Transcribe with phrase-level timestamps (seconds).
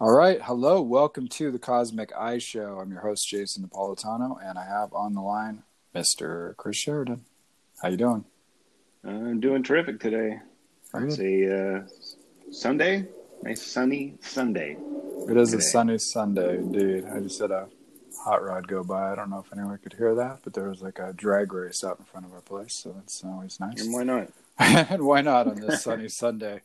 [0.00, 2.78] All right, hello, welcome to the Cosmic Eye Show.
[2.80, 5.62] I'm your host Jason Napolitano, and I have on the line
[5.94, 6.56] Mr.
[6.56, 7.24] Chris Sheridan.
[7.80, 8.24] How you doing?
[9.04, 10.40] I'm doing terrific today.
[10.92, 11.82] Very It's a uh,
[12.50, 13.06] Sunday,
[13.42, 14.76] nice sunny Sunday.
[15.28, 17.04] It is a sunny Sunday, indeed.
[17.04, 17.68] I just had a
[18.24, 19.12] hot rod go by.
[19.12, 21.84] I don't know if anyone could hear that, but there was like a drag race
[21.84, 23.80] out in front of our place, so that's always nice.
[23.84, 24.28] And why not?
[24.58, 26.60] And why not on this sunny Sunday?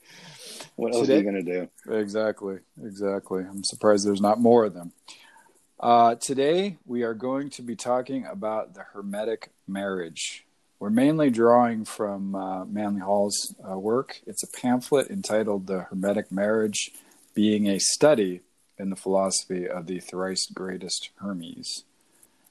[0.76, 1.94] What else Today- are you going to do?
[1.94, 3.44] Exactly, exactly.
[3.44, 4.92] I'm surprised there's not more of them.
[5.80, 10.44] Uh, today, we are going to be talking about the Hermetic marriage.
[10.80, 14.22] We're mainly drawing from uh, Manly Hall's uh, work.
[14.26, 16.92] It's a pamphlet entitled The Hermetic Marriage
[17.34, 18.42] Being a Study
[18.80, 21.84] in the Philosophy of the Thrice Greatest Hermes.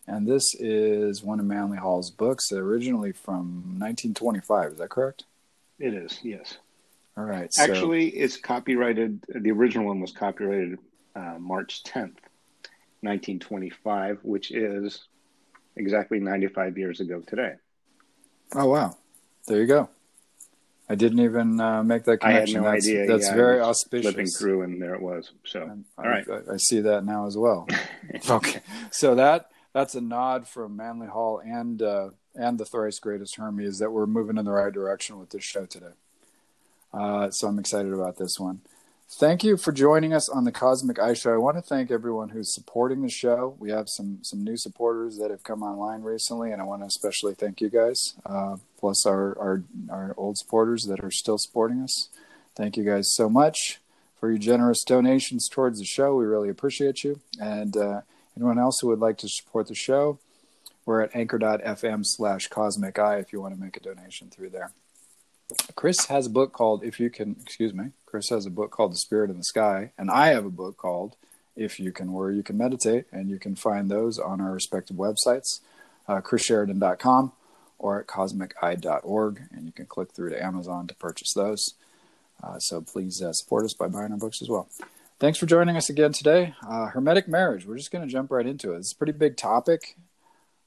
[0.09, 4.73] And this is one of Manly Hall's books, originally from 1925.
[4.73, 5.25] Is that correct?
[5.79, 6.59] It is, yes.
[7.17, 7.53] All right.
[7.53, 9.25] so- Actually, it's copyrighted.
[9.29, 10.79] The original one was copyrighted
[11.15, 12.19] uh, March 10th,
[13.01, 15.05] 1925, which is
[15.77, 17.55] exactly 95 years ago today.
[18.55, 18.97] Oh wow,
[19.49, 19.89] there you go.
[20.89, 22.59] I didn't even uh, make that connection.
[22.59, 23.07] I had no that's, idea.
[23.07, 24.13] That's Yeah, very auspicious.
[24.13, 25.33] Flipping through, and there it was.
[25.45, 26.25] So, And all I, right.
[26.49, 27.67] I, I see that now as well.
[28.31, 28.61] okay,
[28.93, 33.79] so that that's a nod from Manly Hall and uh, and the thrice greatest Hermes
[33.79, 35.95] that we're moving in the right direction with this show today.
[36.93, 38.61] Uh, so I'm excited about this one.
[39.09, 41.33] Thank you for joining us on the Cosmic Eye Show.
[41.33, 43.57] I want to thank everyone who's supporting the show.
[43.61, 46.87] We have some some new supporters that have come online recently, and I want to
[46.87, 48.15] especially thank you guys.
[48.25, 52.09] Uh, plus our, our our old supporters that are still supporting us.
[52.57, 53.81] Thank you guys so much
[54.19, 56.17] for your generous donations towards the show.
[56.17, 57.21] We really appreciate you.
[57.41, 58.01] And uh,
[58.37, 60.19] anyone else who would like to support the show,
[60.87, 64.73] we're at anchor.fm slash cosmic eye if you want to make a donation through there.
[65.75, 68.93] Chris has a book called If You Can, excuse me, Chris has a book called
[68.93, 71.17] The Spirit in the Sky, and I have a book called
[71.55, 74.97] If You Can, Where You Can Meditate, and you can find those on our respective
[74.97, 75.61] websites,
[76.09, 77.33] uh, chrissheridan.com
[77.79, 81.75] or at cosmiceye.org, and you can click through to Amazon to purchase those.
[82.43, 84.69] Uh, so please uh, support us by buying our books as well.
[85.19, 86.55] Thanks for joining us again today.
[86.67, 87.67] Uh, hermetic marriage.
[87.67, 88.79] We're just going to jump right into it.
[88.79, 89.97] It's a pretty big topic.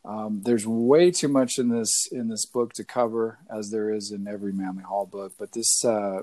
[0.06, 4.12] Um, there's way too much in this in this book to cover, as there is
[4.12, 5.34] in every Manly Hall book.
[5.38, 6.22] But this uh,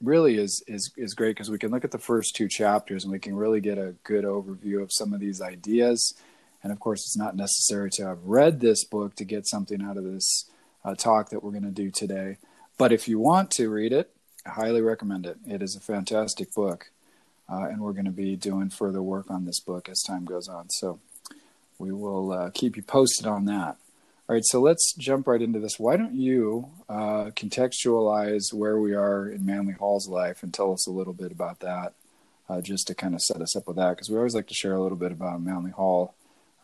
[0.00, 3.12] really is is is great because we can look at the first two chapters and
[3.12, 6.14] we can really get a good overview of some of these ideas.
[6.62, 9.96] And of course, it's not necessary to have read this book to get something out
[9.98, 10.50] of this
[10.84, 12.38] uh, talk that we're going to do today.
[12.78, 14.10] But if you want to read it,
[14.46, 15.38] I highly recommend it.
[15.46, 16.90] It is a fantastic book,
[17.50, 20.48] uh, and we're going to be doing further work on this book as time goes
[20.48, 20.70] on.
[20.70, 21.00] So
[21.78, 23.76] we will uh, keep you posted on that.
[24.26, 25.78] All right, so let's jump right into this.
[25.78, 30.86] Why don't you uh, contextualize where we are in Manly Hall's life and tell us
[30.86, 31.92] a little bit about that,
[32.48, 34.54] uh, just to kind of set us up with that, because we always like to
[34.54, 36.14] share a little bit about Manly Hall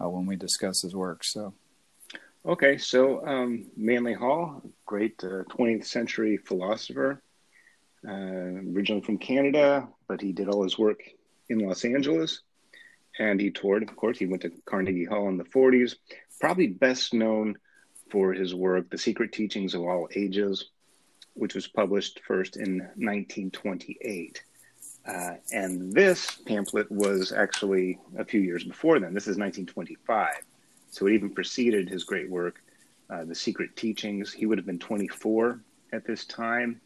[0.02, 1.22] uh, when we discuss his work.
[1.22, 1.52] So,
[2.46, 7.22] Okay, so um, Manly Hall, great uh, 20th century philosopher,
[8.08, 11.02] uh, originally from Canada, but he did all his work
[11.50, 12.40] in Los Angeles.
[13.18, 15.96] And he toured, of course, he went to Carnegie Hall in the 40s.
[16.40, 17.56] Probably best known
[18.10, 20.70] for his work, The Secret Teachings of All Ages,
[21.34, 24.42] which was published first in 1928.
[25.06, 29.14] Uh, and this pamphlet was actually a few years before then.
[29.14, 30.34] This is 1925.
[30.90, 32.62] So it even preceded his great work,
[33.08, 34.32] uh, The Secret Teachings.
[34.32, 35.60] He would have been 24
[35.92, 36.80] at this time,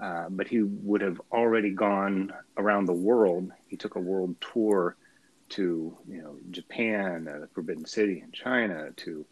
[0.00, 3.50] uh, but he would have already gone around the world.
[3.68, 4.96] He took a world tour
[5.50, 9.26] to, you know, Japan, uh, the Forbidden City in China, to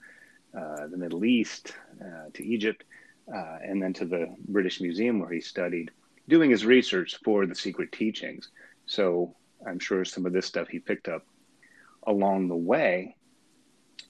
[0.57, 2.85] uh, the Middle East, uh, to Egypt,
[3.35, 5.91] uh, and then to the British Museum where he studied,
[6.29, 8.51] doing his research for The Secret Teachings.
[8.87, 9.35] So
[9.67, 11.25] I'm sure some of this stuff he picked up
[12.07, 13.17] along the way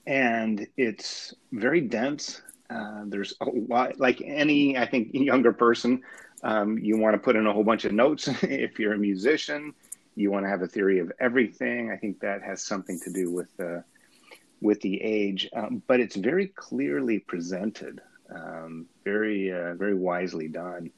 [0.07, 2.41] and it's very dense.
[2.69, 6.01] Uh, there's a lot, like any, I think, younger person,
[6.43, 8.27] um, you want to put in a whole bunch of notes.
[8.43, 9.73] if you're a musician,
[10.17, 11.91] you want to have a theory of everything.
[11.91, 13.81] I think that has something to do with uh,
[14.61, 18.01] with the age, um, but it's very clearly presented,
[18.33, 20.89] um, very uh, very wisely done,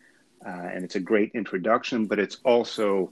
[0.46, 2.06] uh, and it's a great introduction.
[2.06, 3.12] But it's also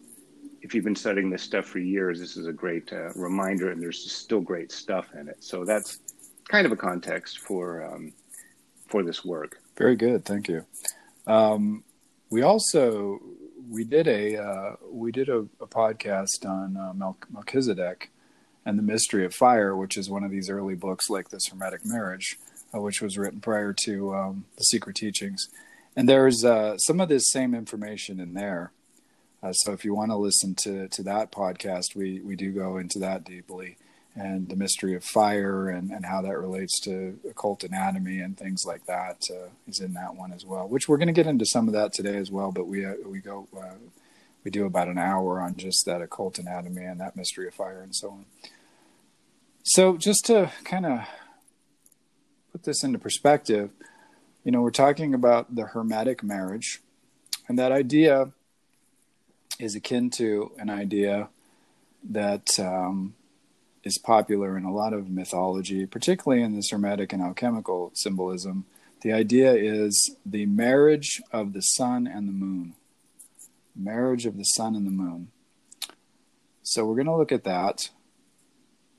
[0.62, 3.82] if you've been studying this stuff for years, this is a great uh, reminder, and
[3.82, 5.44] there's still great stuff in it.
[5.44, 6.00] So that's
[6.48, 8.14] kind of a context for um,
[8.88, 9.60] for this work.
[9.76, 10.24] very good.
[10.24, 10.66] Thank you.
[11.28, 11.84] Um,
[12.30, 13.20] we also
[13.70, 18.10] we did a uh, we did a, a podcast on uh, Mel- Melchizedek
[18.66, 21.86] and the Mystery of Fire, which is one of these early books like this Hermetic
[21.86, 22.38] Marriage,
[22.74, 25.48] uh, which was written prior to um, the Secret Teachings.
[25.96, 28.72] And there's uh, some of this same information in there.
[29.42, 32.78] Uh, so if you want to listen to to that podcast, we we do go
[32.78, 33.78] into that deeply
[34.18, 38.66] and the mystery of fire and, and how that relates to occult anatomy and things
[38.66, 40.68] like that uh, is in that one as well.
[40.68, 42.52] Which we're going to get into some of that today as well.
[42.52, 43.76] But we uh, we go uh,
[44.44, 47.82] we do about an hour on just that occult anatomy and that mystery of fire
[47.82, 48.26] and so on.
[49.64, 51.02] So just to kind of
[52.52, 53.70] put this into perspective,
[54.44, 56.82] you know, we're talking about the hermetic marriage,
[57.48, 58.32] and that idea
[59.60, 61.30] is akin to an idea
[62.10, 63.14] that um,
[63.88, 68.66] is popular in a lot of mythology, particularly in this hermetic and alchemical symbolism.
[69.02, 72.76] The idea is the marriage of the sun and the moon.
[73.76, 75.30] Marriage of the sun and the moon.
[76.64, 77.90] So we're going to look at that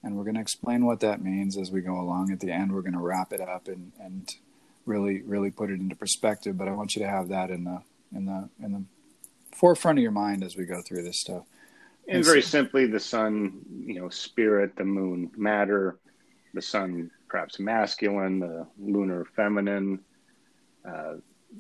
[0.03, 2.33] and we're going to explain what that means as we go along.
[2.33, 4.35] At the end, we're going to wrap it up and, and
[4.87, 6.57] really, really put it into perspective.
[6.57, 7.83] But I want you to have that in the
[8.15, 8.85] in the in the
[9.55, 11.43] forefront of your mind as we go through this stuff.
[12.09, 15.99] And very simply, the sun, you know, spirit, the moon, matter,
[16.55, 20.01] the sun, perhaps masculine, the lunar, feminine,
[20.89, 21.15] uh,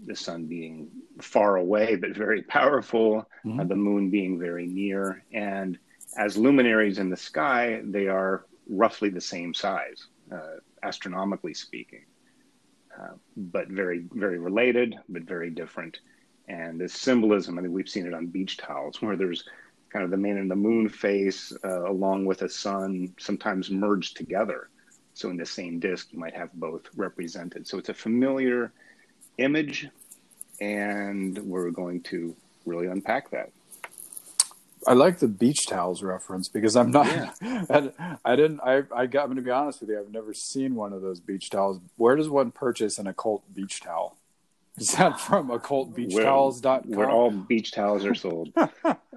[0.07, 0.89] the sun being
[1.21, 3.61] far away but very powerful, mm-hmm.
[3.61, 5.25] uh, the moon being very near.
[5.33, 5.79] And
[6.17, 12.05] as luminaries in the sky, they are roughly the same size, uh, astronomically speaking,
[12.99, 16.01] uh, but very, very related, but very different.
[16.49, 19.45] And this symbolism, I think we've seen it on beach towels where there's
[19.91, 24.17] kind of the man in the moon face uh, along with a sun sometimes merged
[24.17, 24.69] together.
[25.15, 27.67] So in the same disc, you might have both represented.
[27.67, 28.73] So it's a familiar
[29.37, 29.89] image,
[30.61, 32.37] and we're going to
[32.67, 33.51] really unpack that.
[34.87, 37.07] I like the beach towels reference because I'm not.
[37.07, 37.33] Yeah.
[38.25, 38.61] I, didn't.
[38.61, 38.85] I.
[38.95, 39.23] I got.
[39.23, 39.99] I'm going to be honest with you.
[39.99, 41.81] I've never seen one of those beach towels.
[41.97, 44.18] Where does one purchase an occult beach towel?
[44.81, 46.91] Is that from occultbeachtowels.com?
[46.91, 48.53] Where, where all beach towels are sold.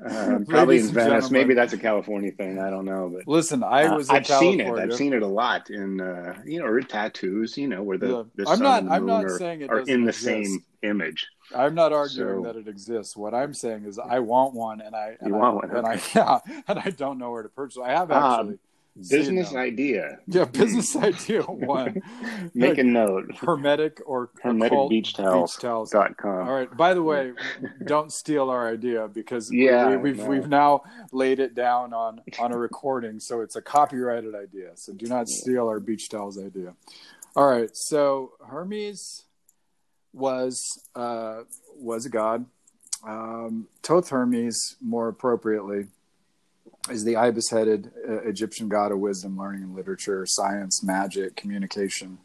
[0.04, 1.30] Uh, probably in Venice.
[1.30, 2.58] Maybe that's a California thing.
[2.58, 3.12] I don't know.
[3.14, 4.10] But listen, I was.
[4.10, 4.66] Uh, I've California.
[4.66, 4.80] seen it.
[4.80, 7.56] I've seen it a lot in uh, you know, or tattoos.
[7.56, 8.24] You know, where the, yeah.
[8.34, 10.24] the sun not, and the I'm moon are, saying are in the exist.
[10.24, 11.28] same image.
[11.56, 13.16] I'm not arguing so, that it exists.
[13.16, 15.86] What I'm saying is, I want one, and I and you I, want one, and
[15.86, 16.20] okay.
[16.20, 17.78] I yeah, and I don't know where to purchase.
[17.84, 18.54] I have um, actually.
[18.54, 18.60] Um,
[19.10, 20.20] business idea.
[20.28, 22.02] Yeah, business idea one.
[22.54, 23.36] Make a note.
[23.38, 25.56] Hermetic or hermetic beach towels.
[25.56, 25.92] Beach towels.
[25.92, 26.48] Dot com.
[26.48, 26.76] All right.
[26.76, 27.34] By the way,
[27.86, 30.26] don't steal our idea because yeah, we, have we've, no.
[30.26, 34.72] we've now laid it down on on a recording, so it's a copyrighted idea.
[34.76, 36.74] So do not steal our beach towels idea.
[37.36, 37.70] All right.
[37.74, 39.26] So Hermes
[40.14, 40.62] was
[40.96, 41.42] uh,
[41.76, 42.46] was a god.
[43.04, 45.88] Um, Thoth Hermes, more appropriately
[46.90, 52.18] is the ibis headed uh, Egyptian god of wisdom, learning, and literature, science, magic, communication.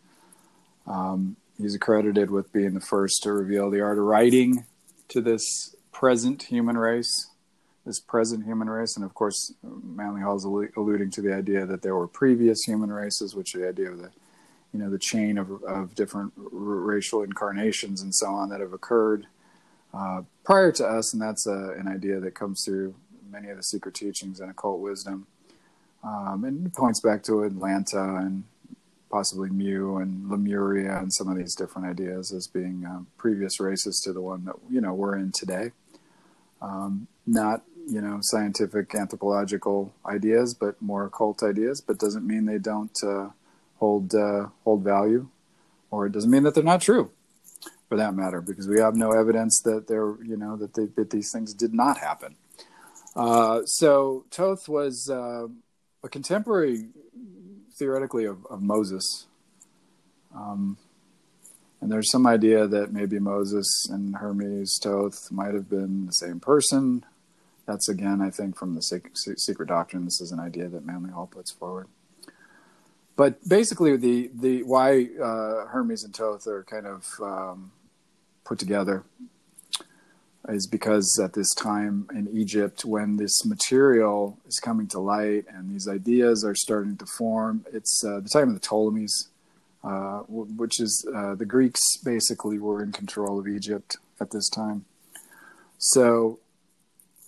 [0.87, 4.65] Um, he's accredited with being the first to reveal the art of writing
[5.09, 7.31] to this present human race,
[7.85, 8.97] this present human race.
[8.97, 12.91] And of course, Manly Hall is alluding to the idea that there were previous human
[12.91, 14.11] races, which the idea of the
[14.73, 18.73] you know the chain of, of different r- racial incarnations and so on that have
[18.73, 19.27] occurred
[19.95, 22.95] uh, prior to us, and that's uh, an idea that comes through
[23.37, 25.27] many of the secret teachings and occult wisdom.
[26.03, 28.45] Um, and points back to Atlantis and
[29.11, 34.01] possibly Mu and Lemuria and some of these different ideas as being uh, previous races
[34.05, 35.73] to the one that you know we're in today.
[36.63, 41.81] Um, not you know scientific anthropological ideas, but more occult ideas.
[41.81, 43.31] But doesn't mean they don't uh,
[43.79, 45.29] hold uh, hold value,
[45.91, 47.11] or it doesn't mean that they're not true,
[47.89, 51.11] for that matter, because we have no evidence that they're you know that they, that
[51.11, 52.37] these things did not happen.
[53.17, 55.49] Uh, so Thoth was uh,
[56.05, 56.89] a contemporary,
[57.75, 59.27] theoretically, of, of Moses.
[60.35, 60.77] Um,
[61.81, 66.41] and there's some idea that maybe Moses and Hermes Thoth might have been the same
[66.41, 67.05] person.
[67.67, 70.05] That's again, I think, from the secret doctrine.
[70.05, 71.89] This is an idea that Manly Hall puts forward.
[73.17, 77.73] But basically, the the why uh, Hermes and Thoth are kind of um,
[78.45, 79.05] put together
[80.49, 85.71] is because at this time in Egypt, when this material is coming to light and
[85.71, 89.29] these ideas are starting to form, it's uh, the time of the Ptolemies,
[89.83, 94.85] uh, which is uh, the Greeks basically were in control of Egypt at this time.
[95.79, 96.39] So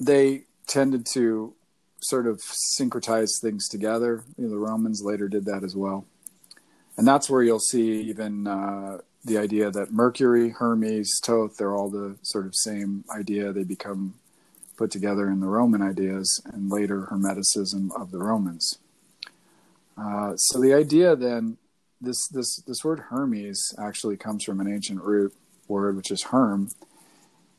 [0.01, 1.55] they tended to
[2.01, 2.41] sort of
[2.79, 4.25] syncretize things together.
[4.37, 6.07] You know, the Romans later did that as well.
[6.97, 8.99] And that's where you'll see even uh,
[9.29, 13.53] the idea that Mercury, Hermes, Thoth, they're all the sort of same idea.
[13.53, 14.15] They become
[14.77, 18.79] put together in the Roman ideas and later Hermeticism of the Romans.
[19.97, 21.57] Uh, so the idea then,
[22.01, 25.35] this, this, this word Hermes actually comes from an ancient root
[25.67, 26.71] word, which is Herm.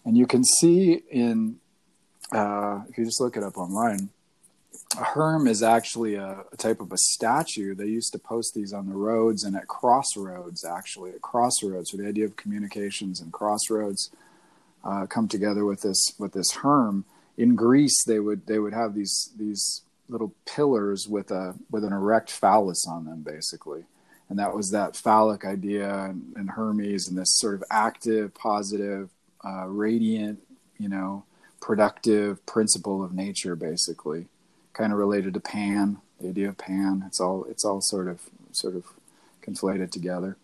[0.05, 1.57] And you can see in
[2.31, 4.09] uh, if you just look it up online,
[4.99, 7.73] a herm is actually a, a, type of a statue.
[7.73, 11.91] They used to post these on the roads and at crossroads, actually, at crossroads.
[11.91, 14.11] So the idea of communications and crossroads
[14.83, 17.05] uh, come together with this with this herm.
[17.37, 21.93] In Greece, they would they would have these these little pillars with a with an
[21.93, 23.85] erect phallus on them, basically,
[24.29, 29.09] and that was that phallic idea and, and Hermes and this sort of active, positive,
[29.45, 30.39] uh, radiant,
[30.77, 31.23] you know,
[31.61, 34.27] productive principle of nature, basically,
[34.73, 37.03] kind of related to Pan, the idea of Pan.
[37.07, 38.21] It's all it's all sort of
[38.51, 38.85] sort of
[39.41, 40.37] conflated together.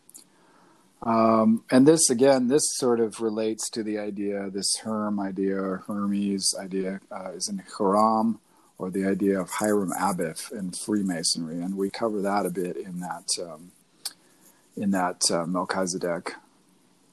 [1.04, 5.84] Um, and this again, this sort of relates to the idea, this Herm idea or
[5.88, 8.40] Hermes idea uh, is in Hiram,
[8.78, 13.00] or the idea of Hiram Abiff in Freemasonry, and we cover that a bit in
[13.02, 13.72] that um,
[14.76, 16.34] in that uh, Melchizedek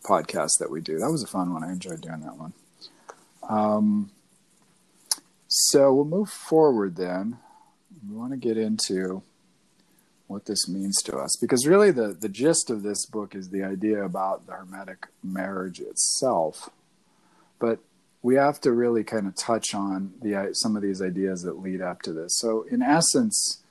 [0.05, 0.99] podcast that we do.
[0.99, 1.63] That was a fun one.
[1.63, 2.53] I enjoyed doing that one.
[3.49, 4.11] Um,
[5.55, 7.37] so we'll move forward then.
[8.09, 9.23] We want to get into
[10.27, 13.63] what this means to us because really the, the gist of this book is the
[13.63, 16.71] idea about the hermetic marriage itself
[17.59, 17.81] but
[18.23, 21.83] we have to really kind of touch on the some of these ideas that lead
[21.83, 23.63] up to this so in essence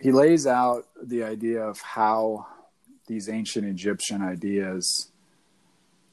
[0.00, 2.46] he lays out the idea of how
[3.08, 5.10] these ancient egyptian ideas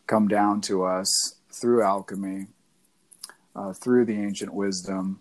[0.07, 2.47] come down to us through alchemy
[3.55, 5.19] uh, through the ancient wisdom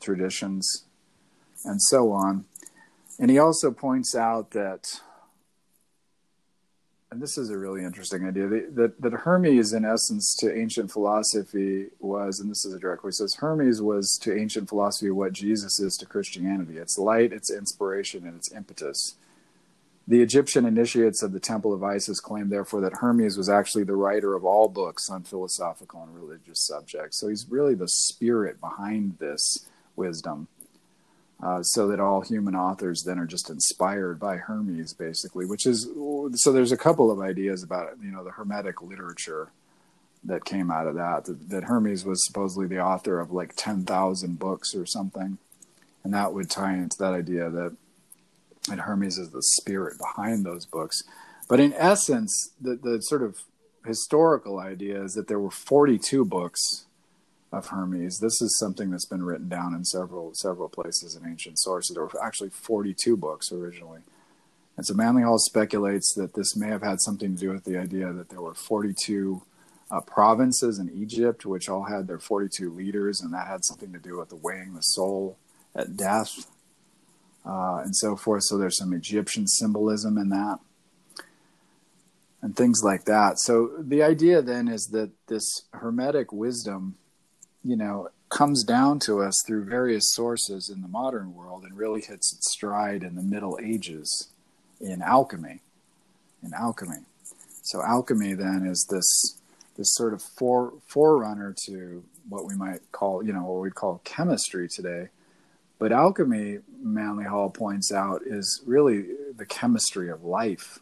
[0.00, 0.84] traditions
[1.64, 2.44] and so on
[3.18, 5.00] and he also points out that,
[7.10, 11.86] and this is a really interesting idea, that, that Hermes, in essence, to ancient philosophy
[12.00, 15.78] was, and this is a direct quote, says Hermes was to ancient philosophy what Jesus
[15.78, 16.76] is to Christianity.
[16.76, 19.14] It's light, it's inspiration, and it's impetus.
[20.06, 23.96] The Egyptian initiates of the Temple of Isis claim, therefore, that Hermes was actually the
[23.96, 27.18] writer of all books on philosophical and religious subjects.
[27.18, 30.48] So he's really the spirit behind this wisdom
[31.42, 35.46] uh, so that all human authors then are just inspired by Hermes, basically.
[35.46, 35.88] Which is
[36.34, 36.52] so.
[36.52, 39.50] There's a couple of ideas about you know the Hermetic literature
[40.22, 41.24] that came out of that.
[41.24, 45.38] That, that Hermes was supposedly the author of like ten thousand books or something,
[46.02, 47.76] and that would tie into that idea that
[48.68, 51.02] that Hermes is the spirit behind those books.
[51.48, 53.38] But in essence, the the sort of
[53.84, 56.86] historical idea is that there were 42 books
[57.52, 58.18] of Hermes.
[58.18, 61.94] This is something that's been written down in several several places in ancient sources.
[61.94, 64.00] There were actually 42 books originally.
[64.76, 67.78] And so Manly Hall speculates that this may have had something to do with the
[67.78, 69.42] idea that there were 42
[69.88, 74.00] uh, provinces in Egypt, which all had their 42 leaders, and that had something to
[74.00, 75.36] do with the weighing the soul
[75.76, 76.50] at death
[77.44, 78.44] uh, and so forth.
[78.44, 80.58] So there's some Egyptian symbolism in that
[82.42, 83.38] and things like that.
[83.38, 86.96] So the idea then is that this Hermetic wisdom
[87.64, 92.02] you know, comes down to us through various sources in the modern world and really
[92.02, 94.28] hits its stride in the Middle Ages
[94.80, 95.60] in alchemy.
[96.42, 96.98] In alchemy.
[97.62, 99.40] So alchemy then is this
[99.76, 104.00] this sort of fore, forerunner to what we might call, you know, what we'd call
[104.04, 105.08] chemistry today.
[105.80, 110.80] But alchemy, Manly Hall points out, is really the chemistry of life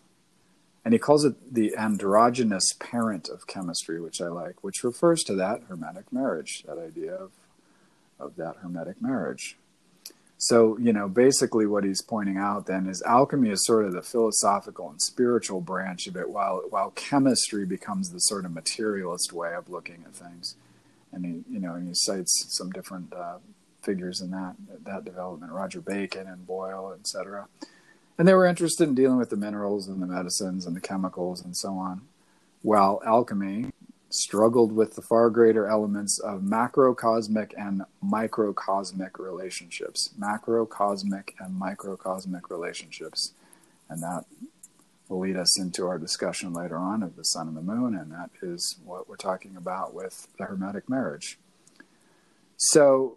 [0.85, 5.35] and he calls it the androgynous parent of chemistry, which I like, which refers to
[5.37, 7.31] that hermetic marriage, that idea of,
[8.19, 9.57] of that hermetic marriage.
[10.39, 14.03] So, you know, basically what he's pointing out then is alchemy is sort of the
[14.03, 19.55] philosophical and spiritual branch of it, while while chemistry becomes the sort of materialist way
[19.55, 20.57] of looking at things.
[21.13, 23.39] And he, you know, and he cites some different uh,
[23.83, 27.49] figures in that that development, Roger Bacon and Boyle, etc
[28.19, 31.45] and they were interested in dealing with the minerals and the medicines and the chemicals
[31.45, 32.03] and so on,
[32.63, 33.73] while alchemy
[34.11, 40.11] struggled with the far greater elements of macrocosmic and microcosmic relationships.
[40.19, 43.33] Macrocosmic and microcosmic relationships.
[43.89, 44.25] And that
[45.09, 48.13] will lead us into our discussion later on of the sun and the moon, and
[48.13, 51.39] that is what we're talking about with the Hermetic marriage.
[52.57, 53.17] So,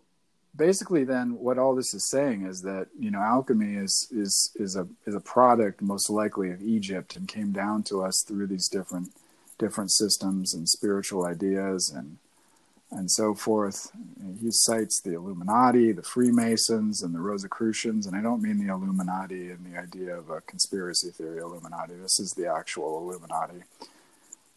[0.55, 4.75] basically then what all this is saying is that you know alchemy is is is
[4.75, 8.67] a is a product most likely of Egypt and came down to us through these
[8.69, 9.09] different
[9.57, 12.17] different systems and spiritual ideas and
[12.91, 13.91] and so forth.
[14.39, 19.49] He cites the Illuminati, the Freemasons, and the Rosicrucians, and I don't mean the Illuminati
[19.49, 21.95] and the idea of a conspiracy theory Illuminati.
[21.95, 23.63] This is the actual Illuminati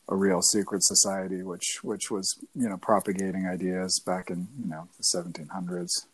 [0.08, 4.88] a real secret society, which which was you know propagating ideas back in you know
[4.96, 6.06] the 1700s,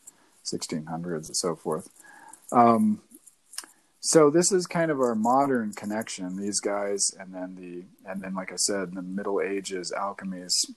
[0.45, 1.89] 1600s, and so forth.
[2.53, 3.03] Um,
[4.01, 6.37] so this is kind of our modern connection.
[6.37, 10.75] These guys, and then the and then like I said, the Middle Ages, alchemy is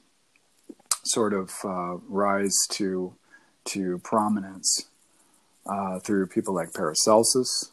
[1.03, 3.15] sort of uh, rise to
[3.65, 4.85] to prominence
[5.65, 7.71] uh, through people like Paracelsus.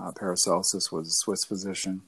[0.00, 2.02] Uh, Paracelsus was a Swiss physician,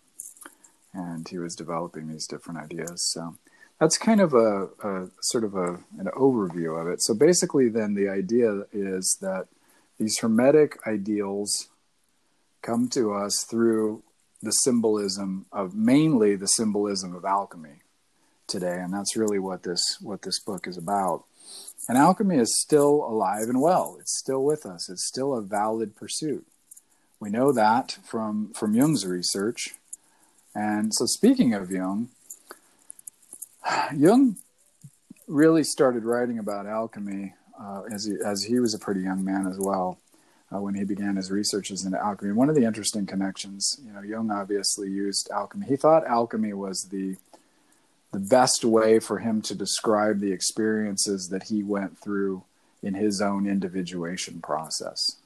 [0.96, 3.10] and he was developing these different ideas.
[3.12, 3.36] So
[3.78, 7.02] that's kind of a, a sort of a, an overview of it.
[7.02, 9.48] So basically, then the idea is that
[9.98, 11.68] these hermetic ideals
[12.62, 14.02] come to us through
[14.42, 17.82] the symbolism of mainly the symbolism of alchemy
[18.46, 18.78] today.
[18.80, 21.24] And that's really what this what this book is about.
[21.88, 23.96] And alchemy is still alive and well.
[24.00, 24.88] It's still with us.
[24.90, 26.46] It's still a valid pursuit.
[27.20, 29.74] We know that from from jung's research
[30.56, 32.08] and so speaking of jung
[33.94, 34.36] jung
[35.28, 39.46] really started writing about alchemy uh, as, he, as he was a pretty young man
[39.46, 39.98] as well
[40.54, 42.32] uh, when he began his researches into alchemy.
[42.32, 45.66] One of the interesting connections, you know, Jung obviously used alchemy.
[45.66, 47.16] He thought alchemy was the
[48.12, 52.44] the best way for him to describe the experiences that he went through
[52.82, 55.16] in his own individuation process.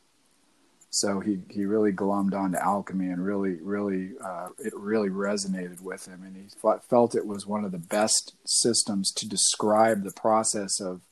[0.90, 6.06] So he, he really glommed onto alchemy and really, really, uh, it really resonated with
[6.06, 6.24] him.
[6.24, 10.80] And he thought, felt it was one of the best systems to describe the process
[10.80, 11.02] of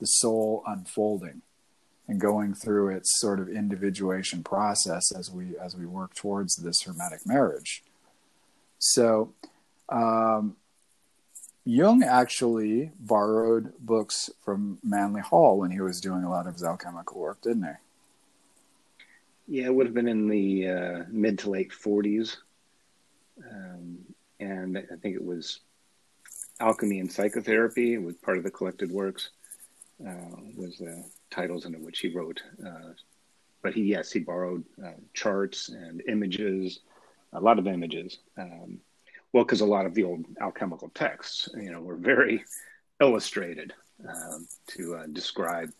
[0.00, 1.42] the soul unfolding
[2.08, 6.82] and going through its sort of individuation process as we as we work towards this
[6.82, 7.84] hermetic marriage.
[8.78, 9.34] So,
[9.88, 10.56] um,
[11.64, 16.64] Jung actually borrowed books from Manly Hall when he was doing a lot of his
[16.64, 17.72] alchemical work, didn't he?
[19.48, 22.36] Yeah, it would have been in the uh, mid to late 40s.
[23.50, 23.98] Um,
[24.38, 25.60] and I think it was
[26.60, 29.30] Alchemy and Psychotherapy, was part of the collected works,
[30.06, 32.42] uh, was the titles into which he wrote.
[32.64, 32.92] Uh,
[33.62, 36.80] but he, yes, he borrowed uh, charts and images,
[37.32, 38.18] a lot of images.
[38.36, 38.78] Um,
[39.32, 42.44] well, because a lot of the old alchemical texts, you know, were very
[43.00, 43.72] illustrated
[44.06, 45.70] um, to uh, describe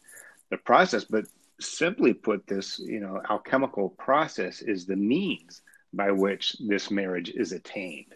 [0.51, 1.05] the process.
[1.05, 1.27] But
[1.61, 7.53] simply put, this, you know, alchemical process is the means by which this marriage is
[7.53, 8.15] attained.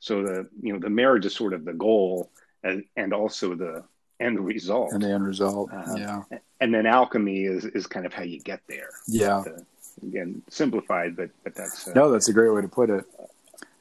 [0.00, 2.30] So the, you know, the marriage is sort of the goal,
[2.62, 3.84] and, and also the
[4.20, 4.92] end result.
[4.92, 6.22] And the end result, uh, yeah.
[6.60, 8.90] And then alchemy is is kind of how you get there.
[9.08, 9.42] Yeah.
[9.44, 9.66] The,
[10.06, 13.04] again, simplified, but but that's uh, no, that's a great way to put it.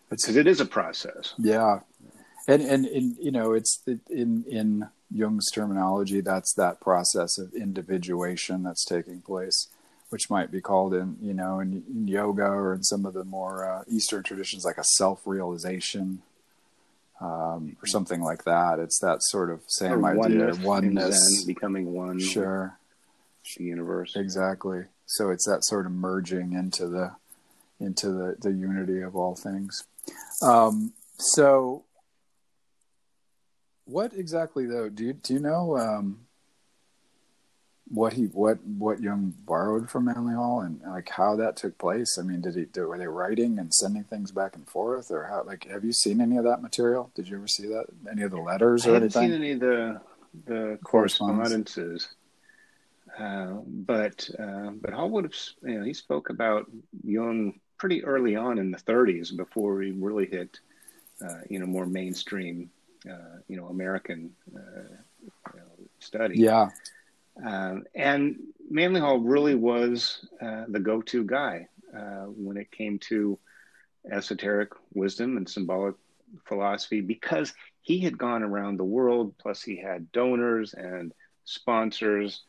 [0.09, 1.33] Because it is a process.
[1.37, 1.79] Yeah,
[2.47, 8.63] and and, and you know, it's in in Jung's terminology, that's that process of individuation
[8.63, 9.67] that's taking place,
[10.09, 13.23] which might be called in you know in, in yoga or in some of the
[13.23, 16.21] more uh, Eastern traditions like a self realization
[17.21, 18.79] um, or something like that.
[18.79, 22.19] It's that sort of same or idea, oneness, becoming one.
[22.19, 22.77] Sure,
[23.57, 24.15] the universe.
[24.15, 24.85] Exactly.
[25.05, 27.11] So it's that sort of merging into the
[27.79, 29.83] into the the unity of all things.
[30.41, 31.83] Um, so,
[33.91, 34.89] what exactly though?
[34.89, 35.77] Do you do you know?
[35.77, 36.25] Um,
[37.91, 42.17] what he what what Jung borrowed from Manly Hall and like how that took place.
[42.17, 45.25] I mean, did he do, were they writing and sending things back and forth, or
[45.25, 45.43] how?
[45.43, 47.11] Like, have you seen any of that material?
[47.15, 47.87] Did you ever see that?
[48.09, 49.31] Any of the letters or I haven't anything?
[49.31, 50.01] seen any of the
[50.45, 52.07] the correspondences.
[53.19, 56.71] Uh, but uh, but Hall would have you know he spoke about
[57.03, 60.59] Jung pretty early on in the 30s before he really hit
[61.21, 62.69] uh, you know more mainstream
[63.09, 66.39] uh, you know American uh, you know, study.
[66.39, 66.69] Yeah.
[67.43, 68.37] Um, and
[68.71, 73.39] Hall really was uh, the go to guy uh, when it came to
[74.09, 75.95] esoteric wisdom and symbolic
[76.45, 81.13] philosophy because he had gone around the world, plus, he had donors and
[81.45, 82.41] sponsors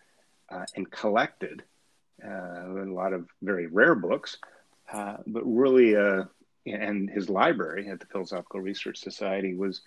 [0.50, 1.62] uh, and collected
[2.24, 4.36] uh, a lot of very rare books,
[4.92, 6.24] uh, but really, uh,
[6.66, 9.80] and his library at the Philosophical Research Society was.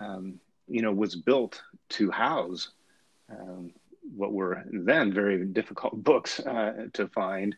[0.00, 2.70] Um, you know, was built to house
[3.30, 3.72] um,
[4.16, 7.56] what were then very difficult books uh, to find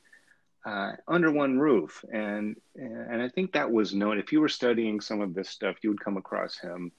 [0.67, 2.05] uh, under one roof.
[2.13, 4.19] And, and I think that was known.
[4.19, 6.93] If you were studying some of this stuff, you would come across him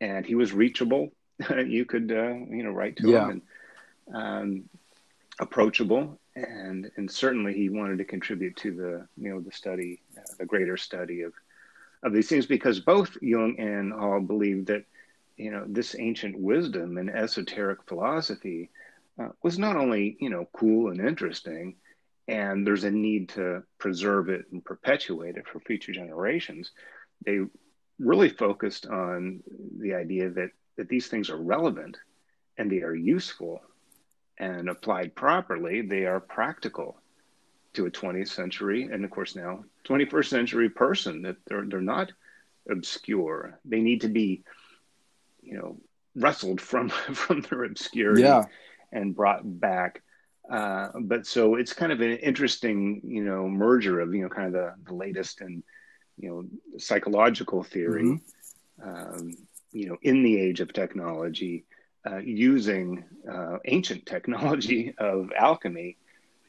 [0.00, 1.12] and he was reachable.
[1.66, 3.28] you could, uh, you know, write to yeah.
[3.28, 3.42] him
[4.06, 4.64] and um,
[5.40, 6.18] approachable.
[6.34, 10.46] And, and certainly he wanted to contribute to the, you know, the study, uh, the
[10.46, 11.32] greater study of,
[12.02, 14.84] of these things because both Jung and Hall believed that,
[15.36, 18.70] you know, this ancient wisdom and esoteric philosophy
[19.20, 21.76] uh, was not only you know cool and interesting,
[22.28, 26.70] and there's a need to preserve it and perpetuate it for future generations.
[27.24, 27.40] They
[27.98, 29.42] really focused on
[29.78, 31.98] the idea that that these things are relevant
[32.56, 33.60] and they are useful
[34.38, 37.01] and applied properly they are practical
[37.74, 42.12] to a 20th century and of course now 21st century person that they're they're not
[42.70, 44.42] obscure they need to be
[45.42, 45.76] you know
[46.14, 48.44] wrestled from from their obscurity Yeah.
[48.92, 50.02] and brought back.
[50.50, 54.48] Uh, but so it's kind of an interesting, you know, merger of you know kind
[54.48, 55.62] of the, the latest and
[56.18, 58.20] you know psychological theory,
[58.82, 59.32] um,
[59.72, 61.64] you know, in the age of technology,
[62.08, 65.96] uh, using uh, ancient technology of alchemy,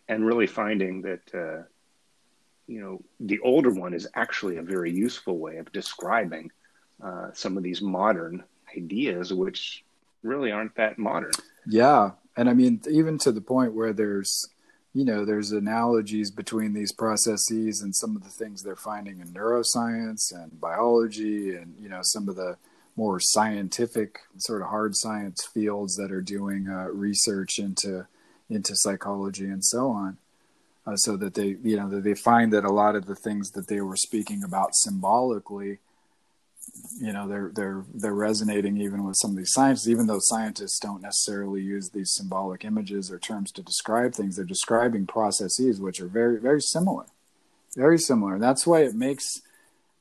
[0.08, 1.63] and really finding that uh,
[2.68, 6.52] you know the older one is actually a very useful way of describing
[7.04, 8.44] uh, some of these modern
[8.78, 9.84] ideas, which
[10.22, 11.32] really aren't that modern.
[11.68, 14.50] Yeah, and I mean even to the point where there's
[14.94, 19.28] you know there's analogies between these processes and some of the things they're finding in
[19.30, 22.58] neuroscience and biology and you know some of the
[22.96, 28.06] more scientific sort of hard science fields that are doing uh, research into
[28.49, 30.17] into psychology and so on
[30.86, 33.67] uh, so that they you know they find that a lot of the things that
[33.67, 35.79] they were speaking about symbolically
[36.99, 40.79] you know they're they're they're resonating even with some of these scientists even though scientists
[40.79, 44.38] don't necessarily use these symbolic images or terms to describe things.
[44.38, 47.06] They're describing processes which are very very similar
[47.75, 48.39] very similar.
[48.39, 49.41] That's why it makes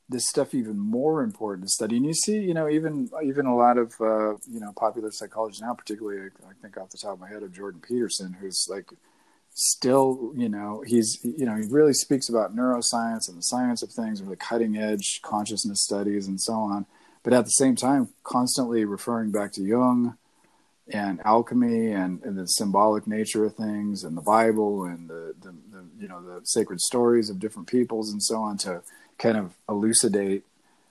[0.09, 3.57] this stuff even more important to study and you see you know even even a
[3.57, 7.21] lot of uh, you know popular psychologists now particularly i think off the top of
[7.21, 8.91] my head of jordan peterson who's like
[9.55, 13.91] still, you know, he's, you know, he really speaks about neuroscience and the science of
[13.91, 16.87] things, and the cutting edge consciousness studies and so on.
[17.23, 20.17] But at the same time, constantly referring back to Jung
[20.93, 25.55] and alchemy and, and the symbolic nature of things and the Bible and the, the,
[25.71, 28.83] the, you know, the sacred stories of different peoples and so on to
[29.23, 30.43] kind of elucidate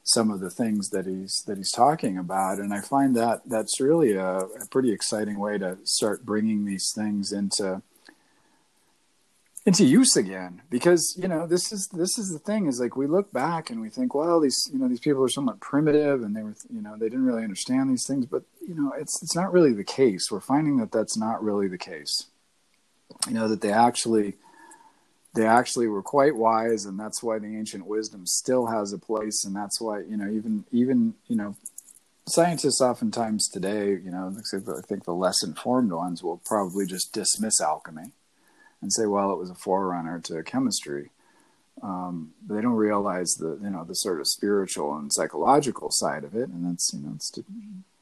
[0.03, 2.57] some of the things that he's that he's talking about.
[2.57, 6.91] And i find that that's really a, a pretty exciting way to start bringing these
[6.95, 7.81] things into
[9.63, 10.61] into use again.
[10.69, 13.81] Because you know this is this is the thing is like we look back and
[13.81, 16.81] we think well these you know these people are somewhat primitive and they were you
[16.81, 18.25] know they didn't really understand these things.
[18.25, 20.31] But you know it's it's not really the case.
[20.31, 22.25] We're finding that that's not really the case.
[23.27, 24.35] You know that they actually
[25.33, 29.45] they actually were quite wise and that's why the ancient wisdom still has a place
[29.45, 31.55] and that's why you know even even you know
[32.27, 37.59] scientists oftentimes today you know i think the less informed ones will probably just dismiss
[37.61, 38.11] alchemy
[38.81, 41.11] and say, well, it was a forerunner to chemistry.
[41.81, 46.23] Um, but they don't realize the you know the sort of spiritual and psychological side
[46.23, 47.31] of it, and that's you know it's,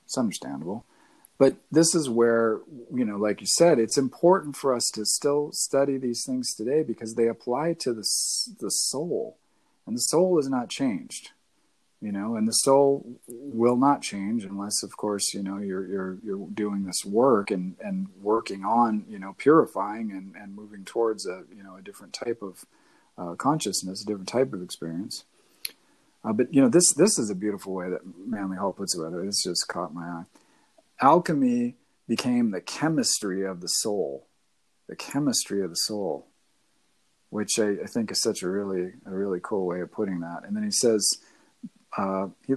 [0.06, 0.84] it's understandable.
[1.40, 2.60] But this is where
[2.94, 6.84] you know, like you said, it's important for us to still study these things today
[6.84, 8.06] because they apply to the
[8.60, 9.38] the soul,
[9.88, 11.32] and the soul is not changed
[12.02, 16.18] you know and the soul will not change unless of course you know you're you're
[16.24, 21.28] you're doing this work and and working on you know purifying and and moving towards
[21.28, 22.66] a you know a different type of
[23.18, 25.26] uh, consciousness a different type of experience.
[26.24, 29.12] Uh, but you know this this is a beautiful way that manly hall puts it
[29.26, 30.24] this just caught my eye
[31.02, 31.76] alchemy
[32.08, 34.28] became the chemistry of the soul
[34.88, 36.28] the chemistry of the soul
[37.30, 40.44] which I, I think is such a really a really cool way of putting that
[40.46, 41.08] and then he says
[41.98, 42.56] uh, he,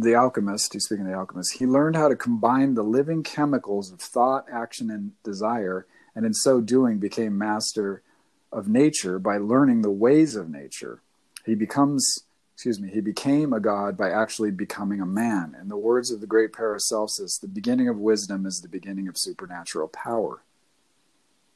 [0.00, 3.92] the alchemist, he's speaking of the alchemist, he learned how to combine the living chemicals
[3.92, 8.02] of thought, action, and desire, and in so doing became master
[8.52, 11.02] of nature by learning the ways of nature.
[11.44, 12.24] He becomes,
[12.60, 15.56] excuse me, he became a god by actually becoming a man.
[15.58, 19.16] In the words of the great Paracelsus, the beginning of wisdom is the beginning of
[19.16, 20.42] supernatural power.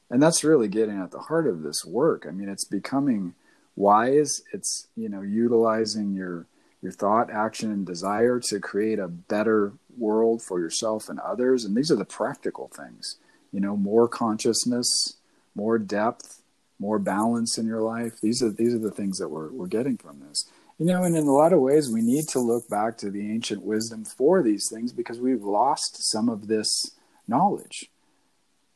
[0.08, 2.24] And that's really getting at the heart of this work.
[2.26, 3.34] I mean, it's becoming
[3.76, 4.40] wise.
[4.54, 6.46] It's, you know, utilizing your
[6.80, 11.66] your thought, action, and desire to create a better world for yourself and others.
[11.66, 13.16] And these are the practical things.
[13.52, 15.18] You know, more consciousness,
[15.54, 16.40] more depth,
[16.78, 18.22] more balance in your life.
[18.22, 20.48] These are these are the things that we're we're getting from this.
[20.78, 23.30] You know, and in a lot of ways, we need to look back to the
[23.30, 26.90] ancient wisdom for these things because we've lost some of this
[27.28, 27.90] knowledge.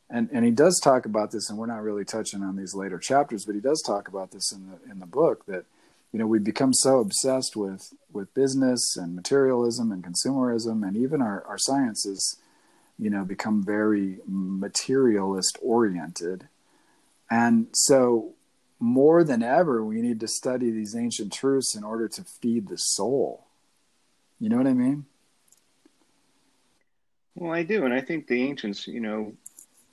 [0.09, 2.97] And and he does talk about this, and we're not really touching on these later
[2.97, 5.65] chapters, but he does talk about this in the in the book that
[6.11, 11.21] you know we become so obsessed with with business and materialism and consumerism and even
[11.21, 12.37] our, our sciences
[12.97, 16.47] you know become very materialist oriented
[17.29, 18.33] and so
[18.79, 22.77] more than ever we need to study these ancient truths in order to feed the
[22.77, 23.45] soul
[24.39, 25.05] you know what i mean
[27.35, 29.33] well i do and i think the ancients you know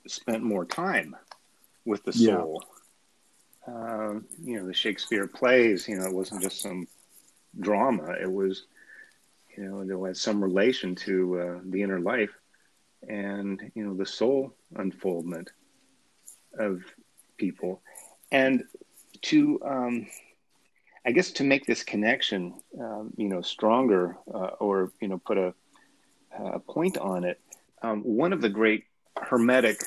[0.07, 1.15] spent more time
[1.85, 2.73] with the soul yeah
[3.67, 6.87] uh, you know, the Shakespeare plays, you know, it wasn't just some
[7.59, 8.13] drama.
[8.13, 8.65] It was,
[9.57, 12.31] you know, there was some relation to uh, the inner life
[13.07, 15.51] and, you know, the soul unfoldment
[16.57, 16.81] of
[17.37, 17.81] people.
[18.31, 18.63] And
[19.23, 20.07] to, um,
[21.05, 25.37] I guess, to make this connection, um, you know, stronger uh, or, you know, put
[25.37, 25.53] a,
[26.37, 27.39] uh, point on it,
[27.81, 28.83] um, one of the great
[29.21, 29.81] hermetic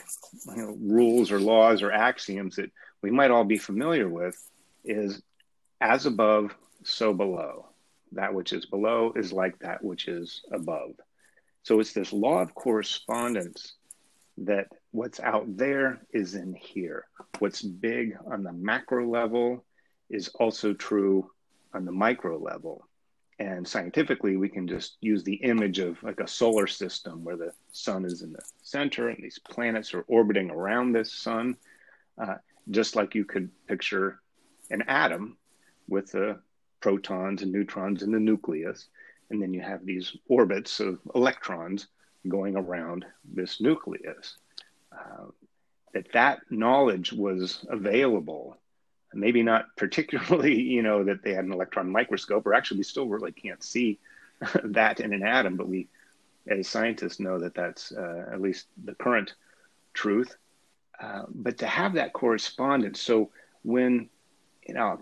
[0.46, 2.70] you know, rules or laws or axioms that
[3.02, 4.36] we might all be familiar with
[4.84, 5.22] is
[5.80, 7.66] as above, so below.
[8.12, 10.92] That which is below is like that which is above.
[11.62, 13.74] So it's this law of correspondence
[14.38, 17.06] that what's out there is in here.
[17.38, 19.64] What's big on the macro level
[20.08, 21.30] is also true
[21.72, 22.86] on the micro level.
[23.38, 27.52] And scientifically, we can just use the image of like a solar system where the
[27.72, 31.56] sun is in the center and these planets are orbiting around this sun,
[32.18, 32.34] uh,
[32.70, 34.20] just like you could picture
[34.70, 35.38] an atom
[35.88, 36.38] with the
[36.80, 38.88] protons and neutrons in the nucleus.
[39.30, 41.86] And then you have these orbits of electrons
[42.28, 44.36] going around this nucleus.
[45.92, 48.60] That that knowledge was available
[49.12, 53.08] maybe not particularly, you know, that they had an electron microscope, or actually, we still
[53.08, 53.98] really can't see
[54.64, 55.88] that in an atom, but we,
[56.48, 59.34] as scientists, know that that's uh, at least the current
[59.94, 60.36] truth.
[61.00, 63.30] Uh, but to have that correspondence, so
[63.62, 64.08] when,
[64.66, 65.00] you know,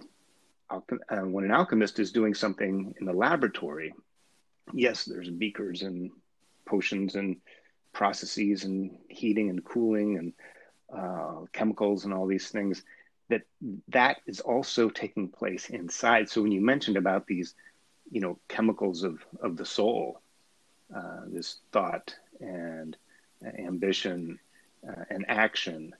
[0.71, 0.81] uh,
[1.21, 3.95] when an alchemist is doing something in the laboratory,
[4.73, 6.11] yes, there's beakers and
[6.67, 7.37] potions and
[7.93, 10.33] processes and heating and cooling and
[10.95, 12.83] uh, chemicals and all these things
[13.29, 13.43] that
[13.89, 16.29] that is also taking place inside.
[16.29, 17.55] So when you mentioned about these,
[18.11, 20.21] you know, chemicals of of the soul,
[20.95, 22.97] uh, this thought and
[23.59, 24.39] ambition
[24.89, 25.95] uh, and action,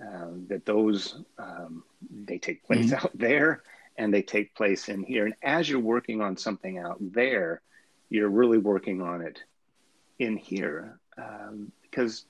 [0.00, 3.04] uh, that those um, they take place mm-hmm.
[3.04, 3.62] out there
[3.96, 5.26] and they take place in here.
[5.26, 7.60] And as you're working on something out there,
[8.08, 9.42] you're really working on it
[10.18, 12.24] in here um, because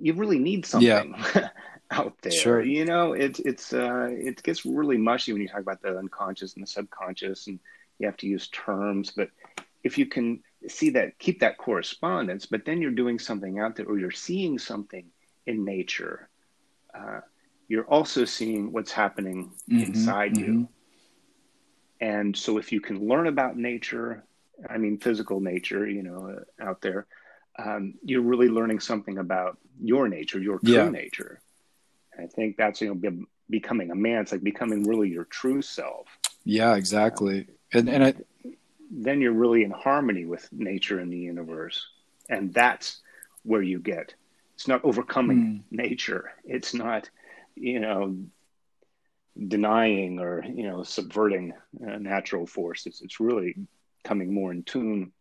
[0.00, 1.14] you really need something.
[1.34, 1.48] Yeah.
[1.90, 2.32] out there.
[2.32, 2.62] Sure.
[2.62, 6.54] You know, it's it's uh, it gets really mushy when you talk about the unconscious
[6.54, 7.58] and the subconscious, and
[7.98, 9.12] you have to use terms.
[9.14, 9.30] But
[9.82, 13.86] if you can see that, keep that correspondence, but then you're doing something out there,
[13.86, 15.06] or you're seeing something
[15.46, 16.28] in nature.
[16.94, 17.20] Uh,
[17.68, 20.52] you're also seeing what's happening mm-hmm, inside mm-hmm.
[20.52, 20.68] you.
[22.00, 24.24] And so, if you can learn about nature,
[24.68, 27.06] I mean, physical nature, you know, uh, out there,
[27.58, 30.88] um, you're really learning something about your nature, your true yeah.
[30.88, 31.40] nature.
[32.18, 34.22] I think that's you know be, becoming a man.
[34.22, 36.06] It's like becoming really your true self.
[36.44, 37.46] Yeah, exactly.
[37.72, 38.14] And and I,
[38.90, 41.84] then you're really in harmony with nature and the universe,
[42.28, 43.00] and that's
[43.42, 44.14] where you get.
[44.54, 45.78] It's not overcoming mm.
[45.78, 46.32] nature.
[46.44, 47.08] It's not,
[47.54, 48.16] you know,
[49.46, 53.00] denying or you know subverting natural forces.
[53.02, 53.56] It's really
[54.04, 55.12] coming more in tune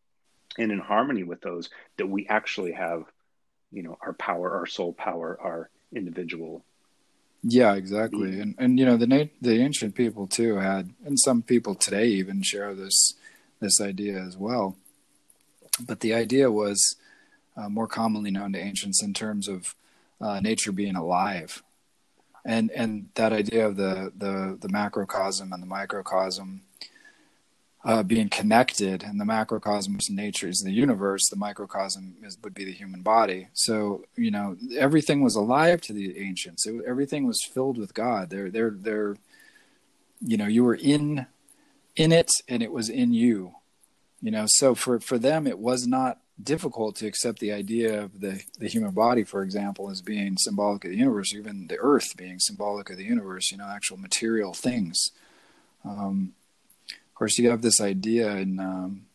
[0.58, 3.04] and in harmony with those that we actually have,
[3.72, 6.64] you know, our power, our soul power, our individual
[7.44, 8.40] yeah, exactly.
[8.40, 12.08] And and you know the na- the ancient people too had, and some people today
[12.08, 13.14] even share this
[13.60, 14.76] this idea as well.
[15.80, 16.96] But the idea was
[17.56, 19.76] uh, more commonly known to ancients in terms of
[20.20, 21.64] uh, nature being alive,
[22.44, 26.64] and and that idea of the the the macrocosm and the microcosm
[27.88, 31.30] uh, being connected, and the macrocosm is nature is the universe.
[31.30, 33.48] The microcosm is, would be the human body.
[33.54, 36.68] So you know everything was alive to the ancients.
[36.68, 38.30] It, everything was filled with God.
[38.30, 39.16] They're they're they're
[40.20, 41.28] you know you were in
[41.96, 43.56] in it, and it was in you.
[44.22, 48.20] You know, so for for them it was not difficult to accept the idea of
[48.20, 52.18] the the human body, for example, as being symbolic of the universe, even the earth
[52.18, 53.50] being symbolic of the universe.
[53.50, 55.12] You know, actual material things.
[55.86, 56.34] Um,
[57.18, 59.06] course, you have this idea in um,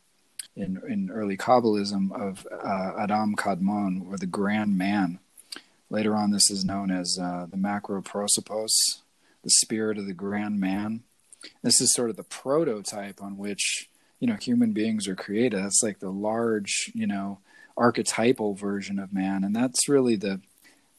[0.57, 5.19] in, in early Kabbalism of uh, Adam Kadmon, or the Grand Man.
[5.89, 8.71] Later on, this is known as uh, the Macroprosopos,
[9.43, 11.03] the spirit of the Grand Man.
[11.63, 13.89] This is sort of the prototype on which
[14.21, 15.63] you know human beings are created.
[15.63, 17.39] That's like the large, you know,
[17.77, 20.41] archetypal version of man, and that's really the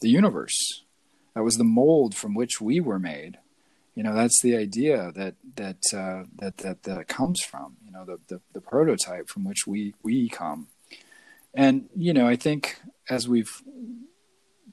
[0.02, 0.84] the universe.
[1.36, 3.39] That was the mold from which we were made
[3.96, 8.06] you know that's the idea that that uh, that, that that comes from you know
[8.06, 10.68] the, the, the prototype from which we we come.
[11.54, 12.80] And you know i think
[13.10, 13.62] as we've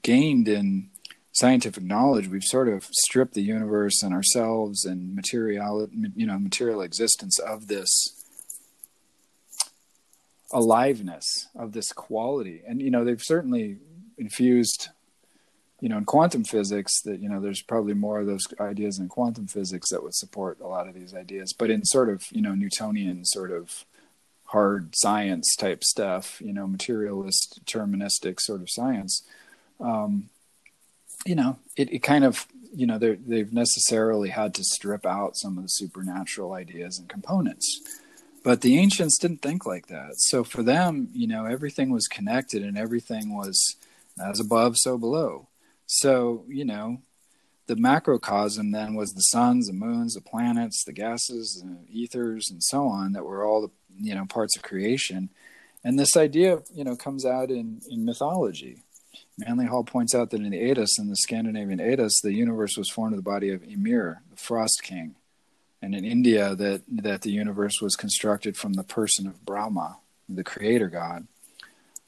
[0.01, 0.89] gained in
[1.33, 6.81] scientific knowledge we've sort of stripped the universe and ourselves and material you know material
[6.81, 8.21] existence of this
[10.53, 12.61] aliveness of this quality.
[12.67, 13.77] And you know they've certainly
[14.17, 14.89] infused
[15.81, 19.09] you know, in quantum physics, that you know, there's probably more of those ideas in
[19.09, 21.53] quantum physics that would support a lot of these ideas.
[21.57, 23.85] But in sort of you know Newtonian sort of
[24.45, 29.23] hard science type stuff, you know, materialist, deterministic sort of science,
[29.79, 30.29] um,
[31.25, 35.57] you know, it, it kind of you know they've necessarily had to strip out some
[35.57, 37.81] of the supernatural ideas and components.
[38.43, 40.13] but the ancients didn't think like that.
[40.17, 43.75] So for them, you know, everything was connected and everything was
[44.23, 45.47] as above, so below.
[45.93, 47.01] So, you know,
[47.67, 52.63] the macrocosm then was the suns, the moons, the planets, the gases, the ethers, and
[52.63, 55.29] so on that were all the, you know, parts of creation.
[55.83, 58.83] And this idea, you know, comes out in, in mythology.
[59.37, 62.89] Manly Hall points out that in the Eddas, in the Scandinavian Eddas, the universe was
[62.89, 65.15] formed of the body of Ymir, the Frost King
[65.81, 69.97] and in India that that the universe was constructed from the person of Brahma,
[70.29, 71.27] the creator god.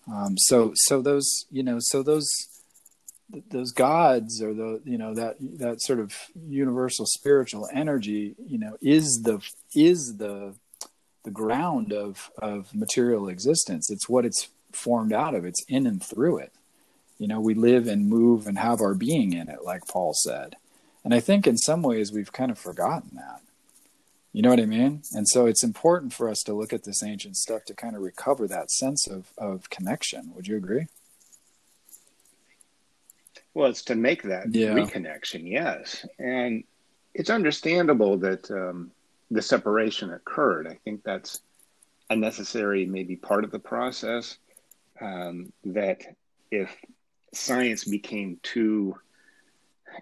[0.08, 2.30] Um, so so those you know so those
[3.50, 6.14] those gods or the you know that that sort of
[6.48, 9.40] universal spiritual energy you know is the
[9.74, 10.54] is the
[11.24, 16.04] the ground of of material existence it's what it's formed out of it's in and
[16.04, 16.52] through it
[17.18, 20.56] you know we live and move and have our being in it like paul said
[21.04, 23.42] and i think in some ways we've kind of forgotten that
[24.34, 25.04] you know what I mean?
[25.14, 28.02] And so it's important for us to look at this ancient stuff to kind of
[28.02, 30.32] recover that sense of, of connection.
[30.36, 30.88] Would you agree?
[33.54, 34.70] Well, it's to make that yeah.
[34.70, 36.06] reconnection, yes.
[36.18, 36.64] And
[37.14, 38.92] it's understandable that um,
[39.30, 40.68] the separation occurred.
[40.68, 41.42] I think that's
[42.10, 44.38] a necessary, maybe part of the process.
[45.00, 46.02] Um, that
[46.52, 46.76] if
[47.34, 48.96] science became too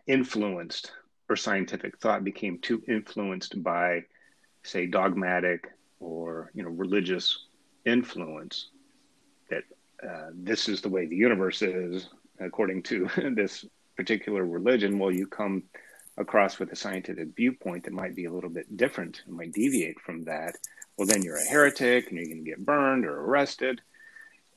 [0.07, 0.91] influenced
[1.29, 4.03] or scientific thought became too influenced by
[4.63, 7.45] say dogmatic or you know religious
[7.85, 8.67] influence
[9.49, 9.63] that
[10.07, 12.09] uh, this is the way the universe is
[12.41, 15.63] according to this particular religion well you come
[16.17, 19.99] across with a scientific viewpoint that might be a little bit different and might deviate
[19.99, 20.55] from that.
[20.97, 23.81] Well then you're a heretic and you're going to get burned or arrested.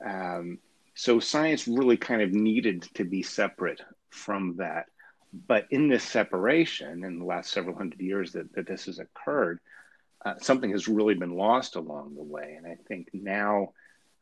[0.05, 0.59] Um,
[0.93, 4.85] so science really kind of needed to be separate from that.
[5.47, 9.59] But in this separation in the last several hundred years that, that this has occurred
[10.25, 12.55] uh, something has really been lost along the way.
[12.57, 13.73] And I think now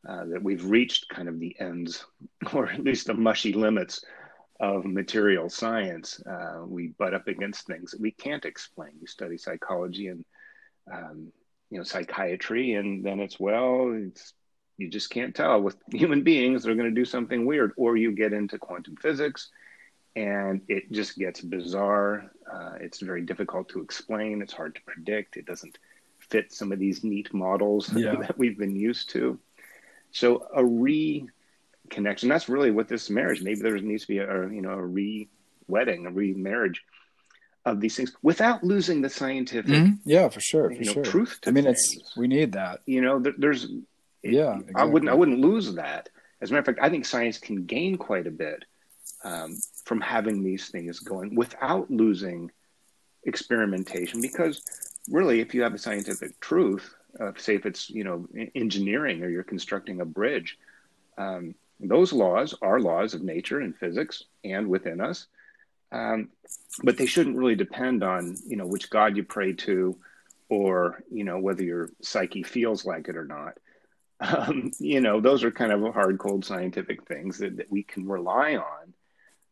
[0.08, 2.06] uh, that we've reached kind of the ends,
[2.54, 4.04] or at least the mushy limits
[4.60, 8.92] of material science, uh, we butt up against things that we can't explain.
[9.02, 10.26] You study psychology and
[10.92, 11.32] um,
[11.70, 14.34] you know psychiatry, and then it's well, it's
[14.78, 18.12] you just can't tell with human beings they're going to do something weird, or you
[18.12, 19.50] get into quantum physics
[20.16, 22.32] and it just gets bizarre.
[22.52, 24.42] Uh, it's very difficult to explain.
[24.42, 25.38] It's hard to predict.
[25.38, 25.80] It doesn't
[26.20, 28.16] fit some of these neat models yeah.
[28.20, 29.40] that we've been used to.
[30.14, 34.62] So a reconnection, that's really what this marriage, maybe there needs to be a, you
[34.62, 36.82] know, a re-wedding, a remarriage
[37.66, 39.94] of these things without losing the scientific mm-hmm.
[40.04, 41.94] yeah for sure for know, sure truth i mean things.
[41.96, 43.68] it's we need that you know there, there's
[44.22, 44.74] yeah exactly.
[44.76, 46.10] i wouldn't i wouldn't lose that
[46.42, 48.66] as a matter of fact i think science can gain quite a bit
[49.24, 52.52] um, from having these things going without losing
[53.24, 54.62] experimentation because
[55.10, 59.30] really, if you have a scientific truth, uh, say if it's you know engineering or
[59.30, 60.58] you're constructing a bridge,
[61.18, 65.28] um, those laws are laws of nature and physics and within us,
[65.92, 66.30] um,
[66.84, 69.98] but they shouldn't really depend on you know which God you pray to,
[70.50, 73.58] or you know whether your psyche feels like it or not.
[74.20, 78.08] Um, you know, those are kind of hard, cold scientific things that, that we can
[78.08, 78.94] rely on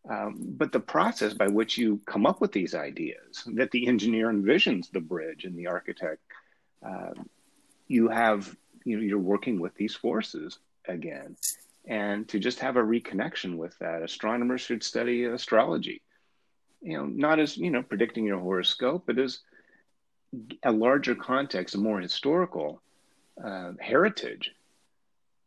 [0.10, 4.32] um, but the process by which you come up with these ideas, that the engineer
[4.32, 6.22] envisions the bridge and the architect,
[6.86, 7.12] uh,
[7.92, 11.36] you have, you know, you're working with these forces again.
[11.86, 16.02] And to just have a reconnection with that, astronomers should study astrology.
[16.82, 19.40] You know, not as, you know, predicting your horoscope, but as
[20.64, 22.82] a larger context, a more historical
[23.44, 24.52] uh, heritage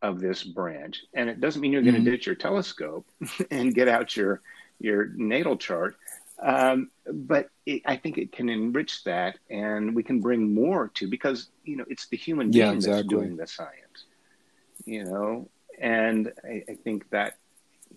[0.02, 1.02] of this branch.
[1.14, 2.11] And it doesn't mean you're going to mm-hmm.
[2.11, 3.07] ditch your telescope
[3.50, 4.42] and get out your
[4.80, 5.96] your natal chart.
[6.42, 11.08] Um, but it, I think it can enrich that, and we can bring more to
[11.08, 13.02] because you know it's the human being yeah, exactly.
[13.02, 14.06] that's doing the science.
[14.84, 17.38] You know, and I, I think that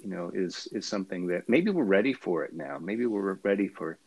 [0.02, 2.78] you know is is something that maybe we're ready for it now.
[2.80, 3.98] Maybe we're ready for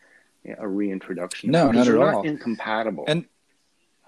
[0.59, 1.51] a reintroduction.
[1.51, 2.23] No, not at all.
[2.23, 3.05] Incompatible.
[3.07, 3.27] And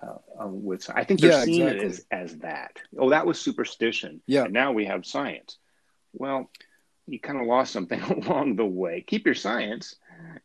[0.03, 1.87] uh, uh, with I think they're yeah, seeing exactly.
[1.87, 2.78] it as, as that.
[2.99, 4.20] Oh, that was superstition.
[4.26, 4.45] Yeah.
[4.45, 5.59] And now we have science.
[6.12, 6.51] Well,
[7.07, 9.05] you kind of lost something along the way.
[9.07, 9.97] Keep your science,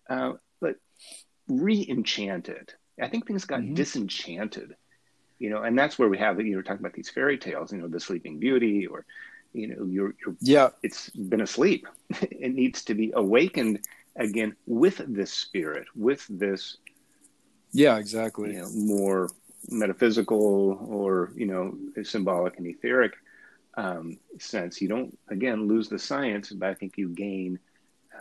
[0.09, 0.33] uh,
[1.47, 2.75] but re-enchant it.
[3.01, 3.75] I think things got mm-hmm.
[3.75, 4.75] disenchanted,
[5.39, 7.79] you know, and that's where we have you were talking about these fairy tales, you
[7.79, 9.05] know, the Sleeping Beauty, or
[9.53, 11.87] you know, you're, you're yeah, it's been asleep.
[12.21, 13.79] it needs to be awakened
[14.15, 16.77] again with this spirit, with this.
[17.71, 18.53] Yeah, exactly.
[18.53, 19.29] You know, more
[19.69, 23.13] metaphysical or you know symbolic and etheric
[23.75, 27.59] um, sense you don't again lose the science but i think you gain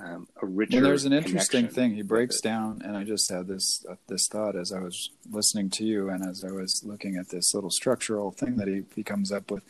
[0.01, 0.77] um, a richer.
[0.77, 4.29] And there's an interesting thing he breaks down, and I just had this uh, this
[4.31, 7.71] thought as I was listening to you, and as I was looking at this little
[7.71, 9.63] structural thing that he, he comes up with.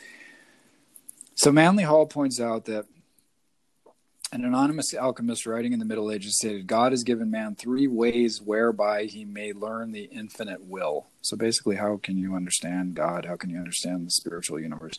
[1.35, 2.87] So Manly Hall points out that
[4.33, 8.43] an anonymous alchemist writing in the Middle Ages stated, God has given man three ways
[8.43, 11.07] whereby he may learn the infinite will.
[11.23, 13.25] So basically, how can you understand God?
[13.25, 14.99] How can you understand the spiritual universe?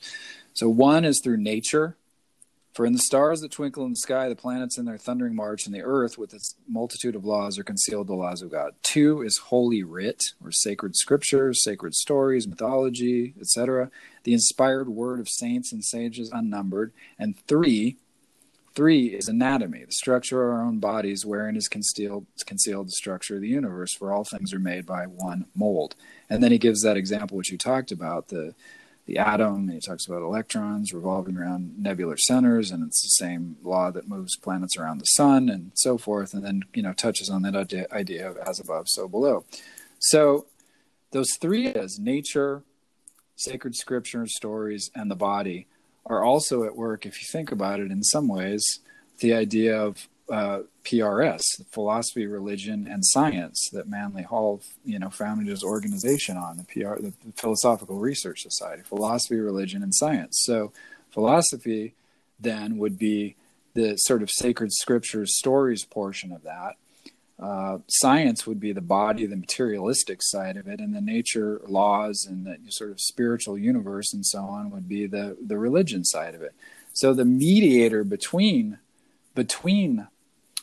[0.54, 1.98] So one is through nature.
[2.78, 5.66] For in the stars that twinkle in the sky, the planets in their thundering march,
[5.66, 8.76] and the earth with its multitude of laws are concealed the laws of God.
[8.84, 13.90] Two is holy writ, or sacred scriptures, sacred stories, mythology, etc.,
[14.26, 16.94] the inspired word of saints and sages unnumbered.
[17.18, 17.98] And three,
[18.76, 23.38] three is anatomy, the structure of our own bodies, wherein is concealed, concealed the structure
[23.38, 25.96] of the universe, for all things are made by one mold.
[26.30, 28.54] And then he gives that example which you talked about, the
[29.08, 33.56] the atom, and he talks about electrons revolving around nebular centers, and it's the same
[33.64, 36.34] law that moves planets around the sun, and so forth.
[36.34, 39.46] And then you know touches on that idea, of as above, so below.
[40.00, 40.46] So
[41.12, 42.64] those three is nature,
[43.38, 45.68] sacred scripture, stories, and the body
[46.06, 47.06] are also at work.
[47.06, 48.64] If you think about it, in some ways,
[49.20, 55.48] the idea of uh, PRS, philosophy, religion, and science, that Manly Hall, you know, founded
[55.48, 60.40] his organization on the PR, the Philosophical Research Society, philosophy, religion, and science.
[60.44, 60.72] So,
[61.12, 61.94] philosophy
[62.40, 63.36] then would be
[63.74, 66.76] the sort of sacred scriptures, stories portion of that.
[67.40, 72.26] Uh, science would be the body, the materialistic side of it, and the nature laws
[72.28, 76.34] and the sort of spiritual universe and so on would be the the religion side
[76.34, 76.56] of it.
[76.94, 78.80] So the mediator between
[79.36, 80.08] between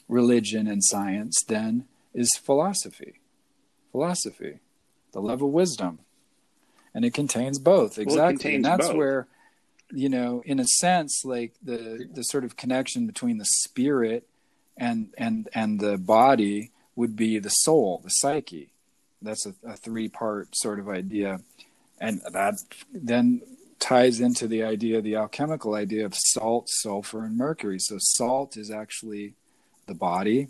[0.08, 3.20] religion and science then is philosophy.
[3.92, 4.60] Philosophy,
[5.12, 6.00] the love of wisdom.
[6.94, 7.98] And it contains both.
[7.98, 8.34] Exactly.
[8.34, 8.96] contains and that's both.
[8.96, 9.26] where,
[9.92, 14.26] you know, in a sense, like the the sort of connection between the spirit
[14.76, 18.70] and and and the body would be the soul, the psyche.
[19.20, 21.40] That's a, a three part sort of idea.
[22.00, 22.54] And that
[22.92, 23.42] then
[23.80, 27.78] ties into the idea, the alchemical idea of salt, sulfur, and mercury.
[27.78, 29.34] So salt is actually
[29.86, 30.48] the body.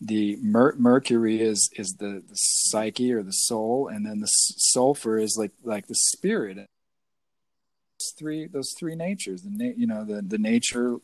[0.00, 4.54] The mer- mercury is is the, the psyche or the soul, and then the s-
[4.58, 6.56] sulfur is like like the spirit.
[6.56, 10.98] Those three those three natures, the na- you know the the nature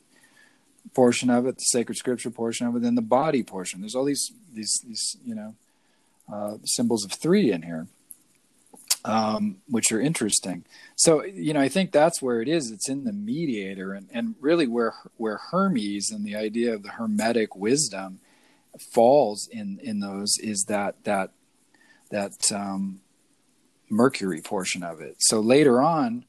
[0.95, 3.81] portion of it, the sacred scripture portion of it, and the body portion.
[3.81, 5.55] There's all these these these you know
[6.33, 7.89] uh, symbols of three in here
[9.05, 10.65] um, which are interesting.
[10.97, 12.71] So you know, I think that's where it is.
[12.71, 16.91] It's in the mediator, and and really where where Hermes and the idea of the
[16.91, 18.21] hermetic wisdom
[18.93, 21.31] falls in in those is that that
[22.11, 23.01] that um,
[23.91, 25.17] Mercury portion of it.
[25.19, 26.25] So later on,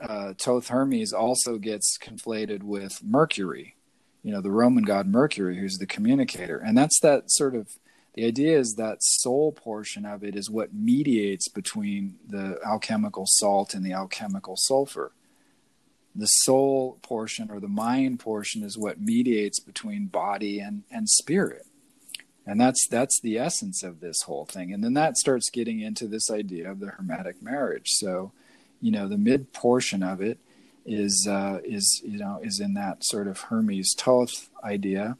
[0.00, 3.76] uh, Thoth Hermes also gets conflated with Mercury.
[4.22, 7.68] You know, the Roman god Mercury, who's the communicator, and that's that sort of
[8.14, 13.72] the idea is that soul portion of it is what mediates between the alchemical salt
[13.72, 15.12] and the alchemical sulfur.
[16.14, 21.66] The soul portion or the mind portion is what mediates between body and, and spirit.
[22.46, 24.72] And that's that's the essence of this whole thing.
[24.72, 27.86] And then that starts getting into this idea of the hermetic marriage.
[27.90, 28.32] So,
[28.80, 30.38] you know, the mid portion of it
[30.84, 35.16] is uh, is you know is in that sort of Hermes Thoth idea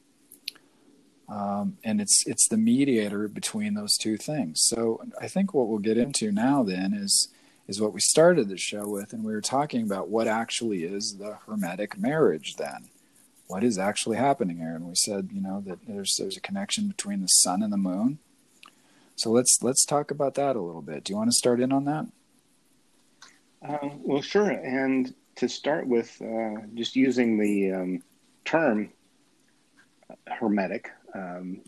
[1.30, 4.62] um, and it's it's the mediator between those two things.
[4.64, 7.28] So I think what we'll get into now then is
[7.68, 11.18] is what we started the show with, and we were talking about what actually is
[11.18, 12.56] the hermetic marriage.
[12.56, 12.88] Then,
[13.46, 14.74] what is actually happening here?
[14.74, 17.76] And we said, you know, that there's there's a connection between the sun and the
[17.76, 18.18] moon.
[19.14, 21.04] So let's let's talk about that a little bit.
[21.04, 22.06] Do you want to start in on that?
[23.62, 24.50] Uh, well, sure.
[24.50, 28.02] And to start with, uh, just using the um,
[28.44, 28.90] term
[30.26, 31.60] hermetic, um,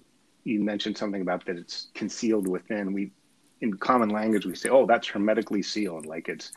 [0.44, 2.92] you mentioned something about that it's concealed within.
[2.92, 3.12] We,
[3.60, 6.52] in common language, we say, "Oh, that's hermetically sealed," like it's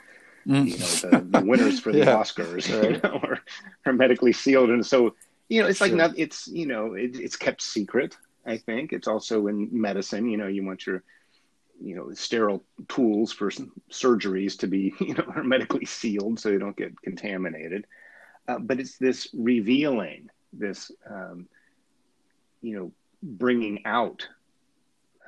[0.48, 0.68] Mm.
[0.68, 2.06] you know the, the winners for the Yeah.
[2.06, 3.40] Oscars, you know, are
[3.84, 5.16] hermetically sealed, and so
[5.50, 5.98] you know it's like Sure.
[5.98, 6.18] not.
[6.18, 8.18] It's you know it, it's kept secret.
[8.46, 10.28] I think it's also in medicine.
[10.30, 11.04] You know, you want your
[11.82, 13.50] you know sterile tools for
[13.92, 17.86] surgeries to be you know hermetically sealed so you don't get contaminated.
[18.48, 21.48] Uh, but it's this revealing, this um,
[22.66, 22.92] you know
[23.22, 24.28] bringing out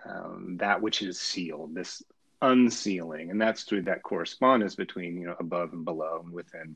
[0.06, 2.04] um, that which is sealed, this
[2.42, 6.76] unsealing, and that's through that correspondence between you know above and below, and within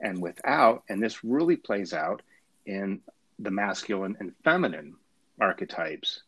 [0.00, 0.82] and without.
[0.88, 2.22] And this really plays out
[2.66, 3.00] in
[3.38, 4.94] the masculine and feminine
[5.40, 6.22] archetypes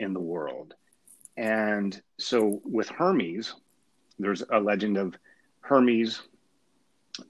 [0.00, 0.74] in the world.
[1.36, 3.54] And so with Hermes,
[4.18, 5.16] there's a legend of
[5.60, 6.22] Hermes,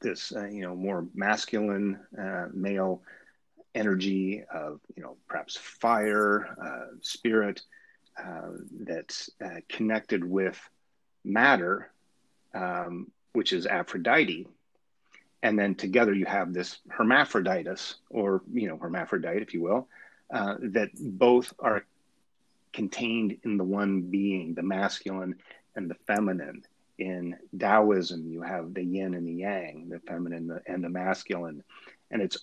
[0.01, 3.03] this uh, you know more masculine uh, male
[3.77, 7.61] energy of you know perhaps fire, uh, spirit
[8.19, 8.49] uh,
[8.81, 10.59] that's uh, connected with
[11.25, 11.93] matter,
[12.55, 14.49] um, which is Aphrodite,
[15.43, 19.87] and then together you have this hermaphroditus, or you know hermaphrodite, if you will,
[20.33, 21.85] uh, that both are
[22.73, 25.37] contained in the one being, the masculine
[25.77, 26.63] and the feminine.
[26.99, 31.63] In Taoism, you have the yin and the yang, the feminine and the masculine,
[32.11, 32.39] and it's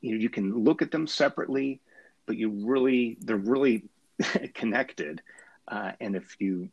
[0.00, 1.80] you know you can look at them separately,
[2.26, 3.84] but you really they're really
[4.54, 5.22] connected.
[5.66, 6.68] Uh, and if you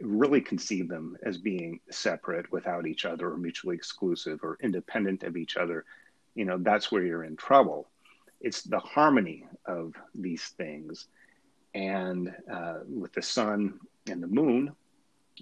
[0.00, 5.36] really conceive them as being separate without each other or mutually exclusive or independent of
[5.36, 5.84] each other,
[6.34, 7.88] you know, that's where you're in trouble.
[8.40, 11.06] It's the harmony of these things.
[11.74, 14.72] And uh, with the sun and the moon,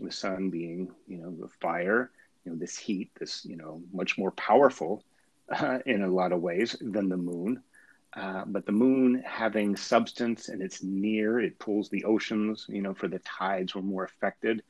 [0.00, 2.10] the sun being, you know, the fire,
[2.44, 5.02] you know, this heat, this, you know, much more powerful
[5.50, 7.62] uh, in a lot of ways than the moon.
[8.14, 12.92] Uh, but the moon having substance and it's near, it pulls the oceans, you know,
[12.92, 14.62] for the tides were more affected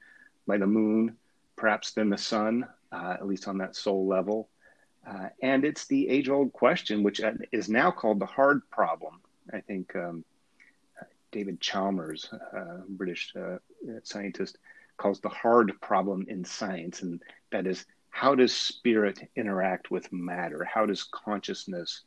[0.46, 1.16] by the moon,
[1.56, 4.50] perhaps than the sun, uh, at least on that soul level.
[5.06, 9.20] Uh, and it's the age old question, which uh, is now called the hard problem.
[9.50, 10.22] I think um,
[11.32, 13.32] David Chalmers, uh, British
[14.02, 14.58] scientist,
[14.98, 17.00] calls the hard problem in science.
[17.00, 20.64] And that is how does spirit interact with matter?
[20.64, 22.02] How does consciousness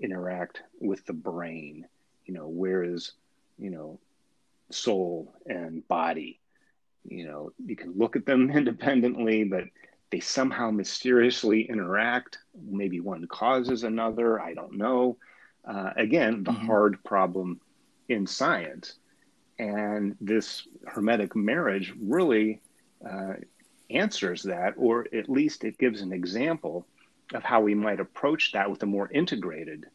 [0.00, 1.86] interact with the brain?
[2.26, 3.12] You know where is
[3.58, 3.98] you know
[4.70, 6.40] soul and body?
[7.04, 9.64] You know you can look at them independently but
[10.10, 12.38] they somehow mysteriously interact.
[12.60, 14.40] Maybe one causes another.
[14.40, 15.16] I don't know.
[15.66, 16.66] Uh, again the mm-hmm.
[16.66, 17.60] hard problem
[18.08, 18.94] in science.
[19.58, 22.60] And this hermetic marriage really
[23.08, 23.34] uh,
[23.90, 26.86] answers that or at least it gives an example
[27.32, 29.86] of how we might approach that with a more integrated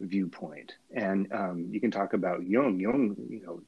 [0.00, 0.74] viewpoint.
[0.94, 2.78] And um, you can talk about Jung.
[2.80, 3.60] Jung, you know,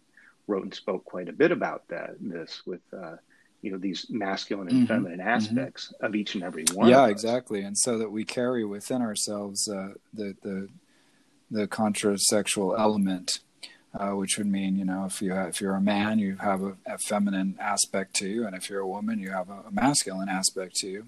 [0.46, 2.16] wrote and spoke quite a bit about that.
[2.20, 3.16] This with uh,
[3.60, 4.86] you know these masculine and mm-hmm.
[4.86, 5.28] feminine mm-hmm.
[5.28, 6.06] aspects mm-hmm.
[6.06, 6.88] of each and every one.
[6.88, 7.62] Yeah, exactly.
[7.62, 10.68] And so that we carry within ourselves uh, the the
[11.50, 13.40] the contrasexual element.
[13.94, 16.76] Uh, which would mean, you know, if you if you're a man, you have a,
[16.86, 20.30] a, feminine aspect to you, and if you're a woman, you have a, a masculine
[20.30, 21.06] aspect to you.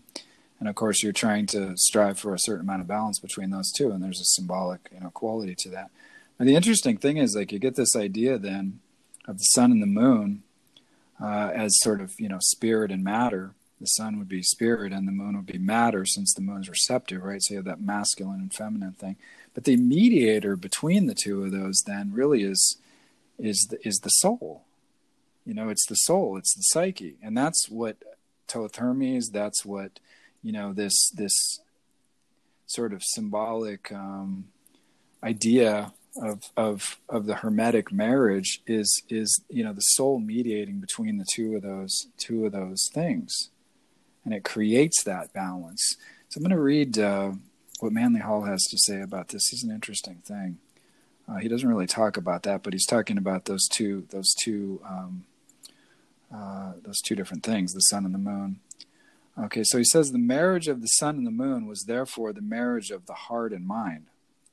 [0.61, 3.70] And of course you're trying to strive for a certain amount of balance between those
[3.72, 5.91] two and there's a symbolic you know quality to that.
[6.39, 8.80] And the interesting thing is like you get this idea then
[9.26, 10.43] of the sun and the moon
[11.22, 13.53] uh, as sort of you know spirit and matter.
[13.80, 16.70] The sun would be spirit and the moon would be matter since the moon is
[16.70, 17.43] receptive right?
[17.43, 19.16] So you have that masculine and feminine thing
[19.55, 22.76] but the mediator between the two of those then really is
[23.38, 24.64] is the, is the soul.
[25.44, 27.16] You know it's the soul it's the psyche.
[27.22, 27.96] And that's what
[28.48, 30.00] Thoth Hermes that's what
[30.42, 31.61] you know this this
[32.66, 34.46] sort of symbolic um,
[35.22, 35.92] idea
[36.22, 41.26] of of of the hermetic marriage is is you know the soul mediating between the
[41.32, 43.50] two of those two of those things,
[44.24, 45.96] and it creates that balance.
[46.28, 47.32] So I'm going to read uh,
[47.80, 49.28] what Manly Hall has to say about.
[49.28, 50.58] This is an interesting thing.
[51.28, 54.80] Uh, he doesn't really talk about that, but he's talking about those two those two
[54.86, 55.24] um,
[56.34, 58.60] uh, those two different things, the sun and the moon.
[59.38, 62.40] Okay, so he says the marriage of the sun and the moon was therefore the
[62.40, 64.06] marriage of the heart and mind,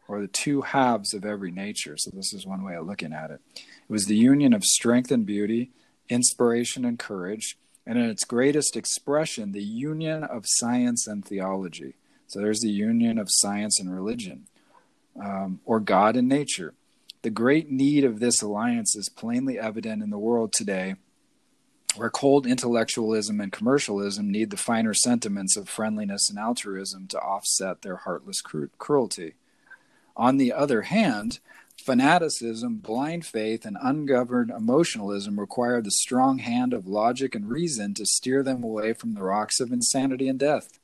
[0.07, 1.95] or the two halves of every nature.
[1.97, 3.41] So this is one way of looking at it.
[3.55, 5.71] It was the union of strength and beauty,
[6.09, 11.95] inspiration and courage, and in its greatest expression, the union of science and theology.
[12.31, 14.47] So there's the union of science and religion,
[15.21, 16.73] um, or God and nature.
[17.23, 20.95] The great need of this alliance is plainly evident in the world today
[21.97, 27.81] where cold intellectualism and commercialism need the finer sentiments of friendliness and altruism to offset
[27.81, 29.33] their heartless cru- cruelty.
[30.15, 31.39] On the other hand,
[31.83, 38.05] fanaticism, blind faith, and ungoverned emotionalism require the strong hand of logic and reason to
[38.05, 40.79] steer them away from the rocks of insanity and death.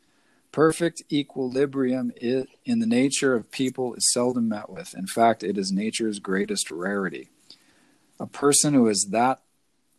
[0.51, 4.95] Perfect equilibrium in the nature of people is seldom met with.
[4.95, 7.29] In fact, it is nature's greatest rarity.
[8.19, 9.41] A person who has that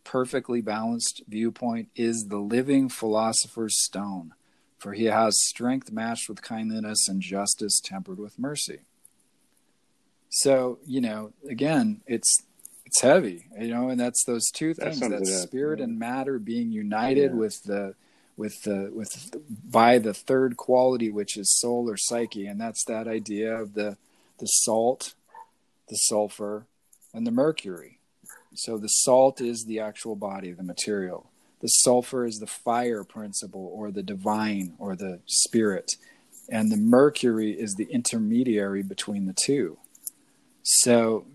[0.03, 4.33] perfectly balanced viewpoint is the living philosopher's stone,
[4.77, 8.79] for he has strength matched with kindliness and justice tempered with mercy.
[10.29, 12.43] So, you know, again, it's
[12.85, 15.85] it's heavy, you know, and that's those two things that, that spirit yeah.
[15.85, 17.37] and matter being united yeah.
[17.37, 17.93] with the
[18.39, 19.35] with the with
[19.69, 23.97] by the third quality which is soul or psyche and that's that idea of the
[24.39, 25.13] the salt
[25.89, 26.65] the sulfur
[27.13, 27.99] and the mercury
[28.53, 31.29] so the salt is the actual body, the material.
[31.61, 35.91] The sulfur is the fire principle or the divine or the spirit.
[36.51, 39.77] and the mercury is the intermediary between the two.
[40.63, 41.27] So,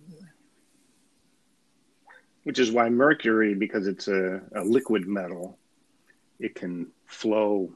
[2.43, 5.57] which is why mercury, because it's a, a liquid metal,
[6.41, 7.73] it can flow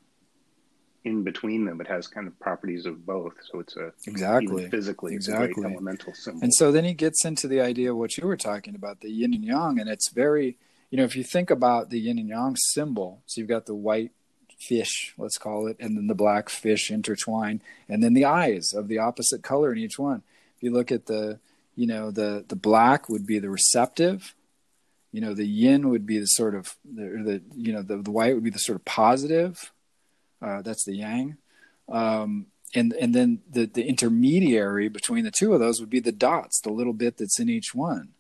[1.05, 1.81] in between them.
[1.81, 6.43] It has kind of properties of both, so it's a exactly physically exactly elemental symbol.
[6.43, 9.11] And so then he gets into the idea of what you were talking about, the
[9.11, 10.57] yin and yang, and it's very
[10.91, 13.75] you know if you think about the yin and yang symbol, so you've got the
[13.75, 14.13] white
[14.59, 18.89] fish, let's call it, and then the black fish intertwine, and then the eyes of
[18.89, 20.23] the opposite color in each one.
[20.57, 21.39] If you look at the
[21.77, 24.35] you know the the black would be the receptive
[25.13, 28.11] you know the yin would be the sort of the, the you know the, the
[28.11, 29.73] white would be the sort of positive
[30.41, 31.37] uh, that's the yang.
[31.89, 36.13] Um, and and then the the intermediary between the two of those would be the
[36.13, 38.11] dots, the little bit that's in each one.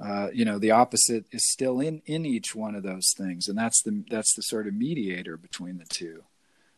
[0.00, 3.58] Uh, you know, the opposite is still in in each one of those things, and
[3.58, 6.24] that's the that's the sort of mediator between the two.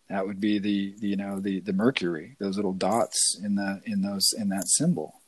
[0.09, 3.83] That would be the, the you know the the mercury, those little dots in the
[3.87, 5.21] in those in that symbol.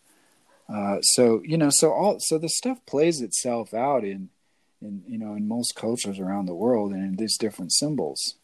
[0.68, 4.28] Uh, so you know, so all so the stuff plays itself out in
[4.82, 8.34] in you know in most cultures around the world and in these different symbols.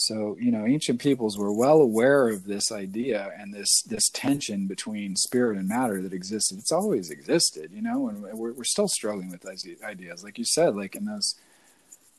[0.00, 4.68] So, you know, ancient peoples were well aware of this idea and this this tension
[4.68, 6.58] between spirit and matter that existed.
[6.58, 10.44] It's always existed, you know, and we're we're still struggling with those ideas, like you
[10.44, 11.34] said, like in those,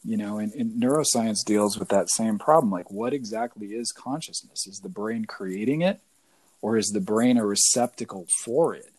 [0.03, 2.69] you know, and, and neuroscience deals with that same problem.
[2.69, 4.67] Like, what exactly is consciousness?
[4.67, 6.01] Is the brain creating it,
[6.61, 8.91] or is the brain a receptacle for it?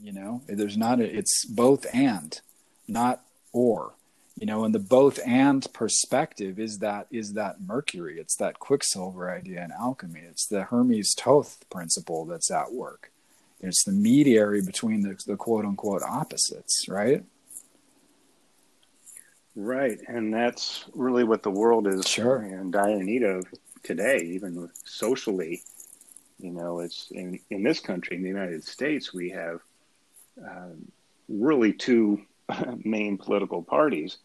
[0.00, 2.40] You know, there's not a, it's both and,
[2.86, 3.22] not
[3.52, 3.94] or
[4.38, 4.64] you know?
[4.64, 8.20] And the both and perspective is that is that mercury.
[8.20, 10.20] It's that quicksilver idea in alchemy.
[10.20, 13.10] It's the hermes thoth principle that's at work.
[13.60, 17.24] It's the mediary between the, the quote unquote opposites right?
[19.56, 19.98] Right.
[20.06, 22.42] And that's really what the world is sure.
[22.42, 23.44] in dire need of
[23.82, 25.62] today even socially.
[26.38, 29.60] You know it's in in this country in the united states we have
[30.44, 30.90] um,
[31.28, 32.22] really two
[32.84, 34.18] main political parties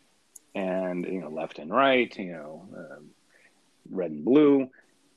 [0.55, 3.09] and you know left and right, you know, um,
[3.89, 4.69] red and blue,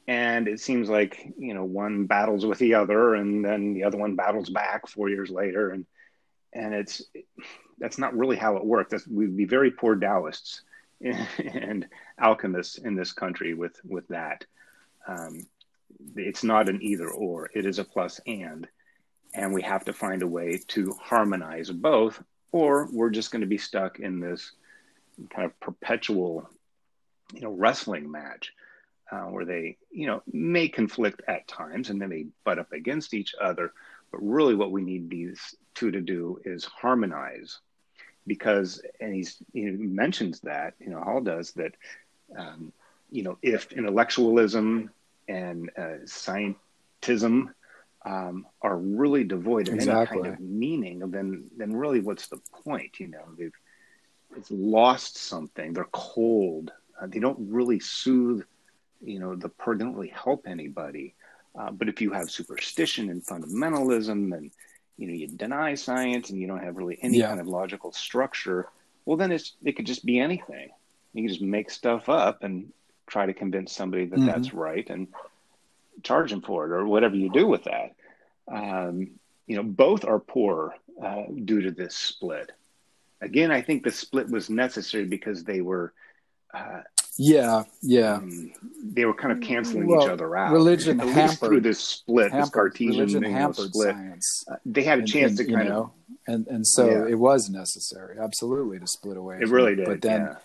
[0.09, 3.99] and it seems like you know one battles with the other, and then the other
[3.99, 5.87] one battles back four years later, and
[6.53, 7.03] and it's
[7.79, 8.91] that's not really how it works.
[8.91, 10.63] That's, we'd be very poor Taoists
[11.39, 11.87] and
[12.19, 14.45] alchemists in this country with with that.
[15.07, 15.47] Um,
[16.17, 18.67] it's not an either or; it is a plus and,
[19.37, 22.23] and we have to find a way to harmonize both,
[22.53, 24.53] or we're just going to be stuck in this
[25.31, 26.49] kind of perpetual,
[27.35, 28.53] you know, wrestling match
[29.13, 33.13] uh, where they, you know, may conflict at times and then they butt up against
[33.13, 33.73] each other.
[34.11, 37.59] But really, what we need these two to do is harmonize,
[38.27, 41.75] because, and he's he mentions that, you know, Hall does that,
[42.37, 42.73] um,
[43.11, 44.91] you know, if intellectualism
[45.29, 47.53] and uh, scientism
[48.07, 50.19] um, are really devoid of exactly.
[50.19, 53.01] any kind of meaning, then then really, what's the point?
[53.01, 53.53] You know, they've
[54.37, 55.73] it's lost something.
[55.73, 56.73] They're cold.
[57.01, 58.45] Uh, they don't really soothe,
[59.03, 59.77] you know, the poor.
[59.77, 61.15] They don't really help anybody.
[61.59, 64.53] Uh, but if you have superstition and fundamentalism, and
[64.97, 67.29] you know, you deny science, and you don't have really any yeah.
[67.29, 68.69] kind of logical structure,
[69.05, 70.69] well, then it's it could just be anything.
[71.13, 72.73] You can just make stuff up and
[73.09, 74.27] try to convince somebody that mm-hmm.
[74.27, 75.09] that's right and
[76.03, 77.95] charge them for it or whatever you do with that.
[78.51, 79.11] Um,
[79.47, 82.53] you know, both are poor uh, due to this split
[83.21, 85.93] again, I think the split was necessary because they were.
[86.53, 86.81] Uh,
[87.19, 88.15] yeah, yeah.
[88.15, 90.53] Um, they were kind of canceling well, each other out.
[90.53, 93.95] Religion At hampered through this split, hampered, this Cartesian hampered split.
[93.95, 94.45] Science.
[94.51, 95.91] Uh, they had a and, chance and, to kind know, of,
[96.27, 97.13] and and so yeah.
[97.13, 99.39] it was necessary, absolutely, to split away.
[99.41, 99.87] It really did.
[99.87, 100.37] But then yeah.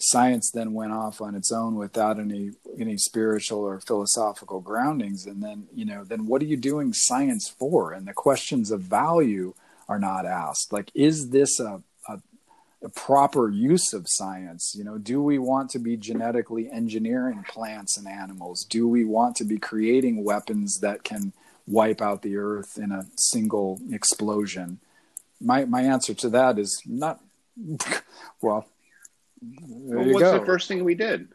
[0.00, 5.42] Science then went off on its own without any any spiritual or philosophical groundings, and
[5.42, 7.92] then you know, then what are you doing science for?
[7.92, 9.54] And the questions of value
[9.88, 10.72] are not asked.
[10.72, 11.82] Like, is this a
[12.82, 17.98] the proper use of science you know do we want to be genetically engineering plants
[17.98, 21.34] and animals do we want to be creating weapons that can
[21.66, 24.78] wipe out the earth in a single explosion
[25.42, 27.20] my my answer to that is not
[28.42, 28.66] well,
[29.42, 30.38] well what's go.
[30.38, 31.28] the first thing we did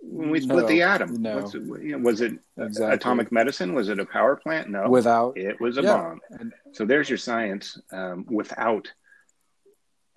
[0.00, 1.38] when we split no, the atom no.
[1.38, 2.94] it, you know, was it exactly.
[2.94, 5.96] atomic medicine was it a power plant no without it was a yeah.
[5.96, 8.90] bomb so there's your science um, without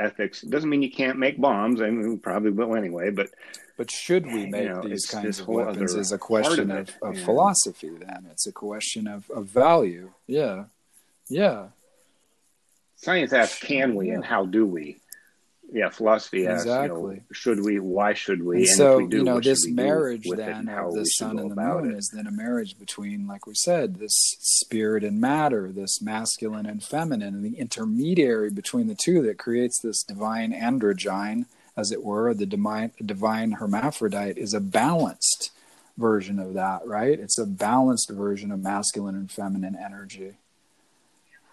[0.02, 0.44] ethics.
[0.44, 1.82] It doesn't mean you can't make bombs.
[1.82, 3.12] I mean, we probably will anyway.
[3.12, 3.30] But
[3.78, 7.10] but should we make you know, these kinds of weapons is a question of, of,
[7.10, 7.26] of yeah.
[7.26, 7.90] philosophy.
[7.90, 10.12] Then it's a question of, of value.
[10.28, 10.66] Yeah,
[11.30, 11.68] yeah.
[12.98, 15.01] Science asks, can we, and how do we?
[15.72, 17.02] Yeah, philosophy asks, Exactly.
[17.02, 17.80] you know, should we?
[17.80, 18.58] Why should we?
[18.58, 21.50] And if so, we do, you know, this marriage it then of the sun and
[21.50, 21.98] the moon it.
[21.98, 26.84] is then a marriage between, like we said, this spirit and matter, this masculine and
[26.84, 31.46] feminine, and the intermediary between the two that creates this divine androgyne,
[31.78, 35.52] as it were, the divine, divine hermaphrodite is a balanced
[35.98, 37.18] version of that, right?
[37.18, 40.34] It's a balanced version of masculine and feminine energy.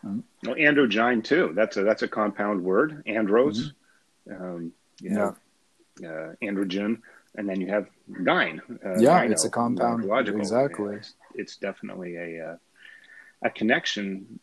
[0.03, 0.23] Well,
[0.57, 1.53] androgyne too.
[1.55, 3.03] That's a that's a compound word.
[3.07, 3.61] Andros.
[3.61, 3.78] Mm-hmm.
[4.29, 4.45] Mm-hmm.
[4.45, 5.37] Um, you have
[6.05, 7.01] uh, androgen,
[7.37, 8.61] and then you have gyne.
[8.85, 10.05] Uh, Yeah, it's a compound.
[10.39, 10.97] Exactly.
[10.97, 12.57] It's, it's definitely a uh,
[13.43, 14.41] a connection,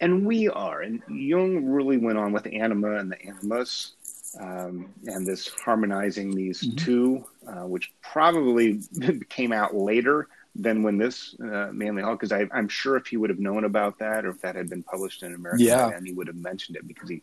[0.00, 0.80] and we are.
[0.80, 3.92] And Jung really went on with anima and the animus,
[4.40, 6.76] um, and this harmonizing these Mhm.
[6.78, 8.80] two, uh, which probably
[9.28, 13.28] came out later than when this uh, Manly Hall, because I'm sure if he would
[13.28, 15.90] have known about that or if that had been published in American Yeah.
[15.90, 17.22] then he would have mentioned it because he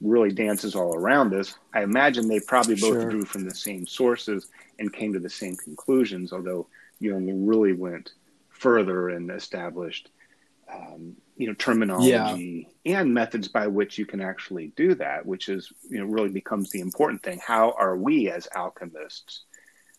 [0.00, 1.54] really dances all around this.
[1.74, 3.10] I imagine they probably both Sure.
[3.10, 4.48] drew from the same sources
[4.78, 6.68] and came to the same conclusions, although
[7.00, 8.12] Jung know, really went
[8.48, 10.10] further and established
[10.72, 15.72] um, you know terminology and methods by which you can actually do that, which is
[15.88, 17.40] you know really becomes the important thing.
[17.44, 19.44] How are we as alchemists?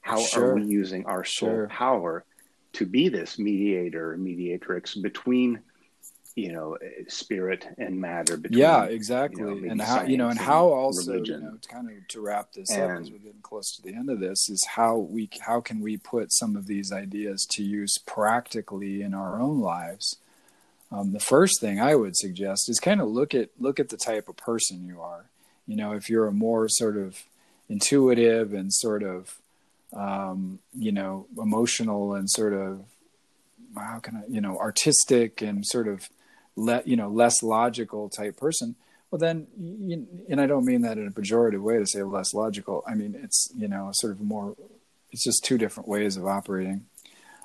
[0.02, 0.52] How Sure.
[0.52, 1.68] are we using our soul Sure.
[1.68, 2.26] power
[2.74, 5.62] to be this mediator, mediatrix between
[6.36, 6.78] you know
[7.08, 8.38] spirit and matter?
[8.38, 11.42] Between, yeah exactly you know, and how you know and science how also religion.
[11.42, 13.94] you know kind of to wrap this up And- as we're getting close to the
[13.94, 17.64] end of this is how we how can we put some of these ideas to
[17.64, 20.18] use practically in our own lives
[20.92, 23.98] um, the first thing i would suggest is kind of look at look at the
[23.98, 25.26] type of person you are
[25.68, 27.24] you know if you're a more sort of
[27.70, 29.38] intuitive and sort of
[29.94, 32.86] um, you know emotional and sort of
[33.76, 36.10] how can i you know artistic and sort of
[36.56, 38.76] let you know less logical type person
[39.10, 42.34] well then you, and i don't mean that in a pejorative way to say less
[42.34, 42.84] logical.
[42.88, 44.56] I mean it's you know sort of more
[45.12, 46.86] it's just two different ways of operating.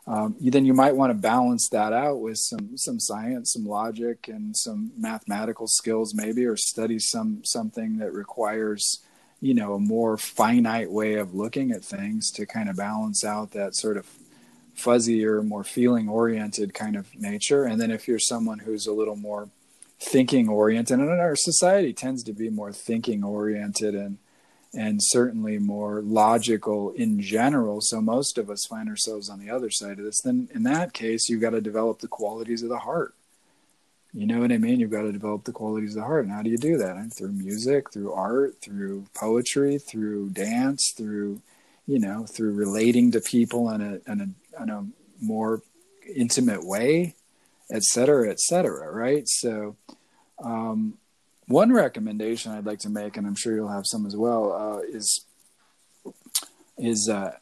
[0.08, 3.66] Um, you, then you might want to balance that out with some some science some
[3.66, 9.02] logic and some mathematical skills maybe or study some something that requires
[9.40, 13.50] you know a more finite way of looking at things to kind of balance out
[13.50, 14.06] that sort of
[14.76, 17.64] fuzzier, more feeling oriented kind of nature.
[17.64, 19.48] And then if you're someone who's a little more
[19.98, 24.18] thinking oriented, and our society tends to be more thinking oriented and
[24.74, 27.78] and certainly more logical in general.
[27.80, 30.20] So most of us find ourselves on the other side of this.
[30.20, 33.14] Then in that case, you've got to develop the qualities of the heart.
[34.12, 34.78] You know what I mean?
[34.78, 36.24] You've got to develop the qualities of the heart.
[36.24, 36.96] And how do you do that?
[36.96, 41.40] And through music, through art, through poetry, through dance, through
[41.86, 44.86] you know, through relating to people in a in in a
[45.20, 45.62] more
[46.14, 47.14] intimate way,
[47.70, 49.24] et cetera, et cetera, right?
[49.26, 49.76] So,
[50.38, 50.98] um,
[51.46, 54.78] one recommendation I'd like to make, and I'm sure you'll have some as well, uh,
[54.80, 55.24] is
[56.78, 57.36] is uh,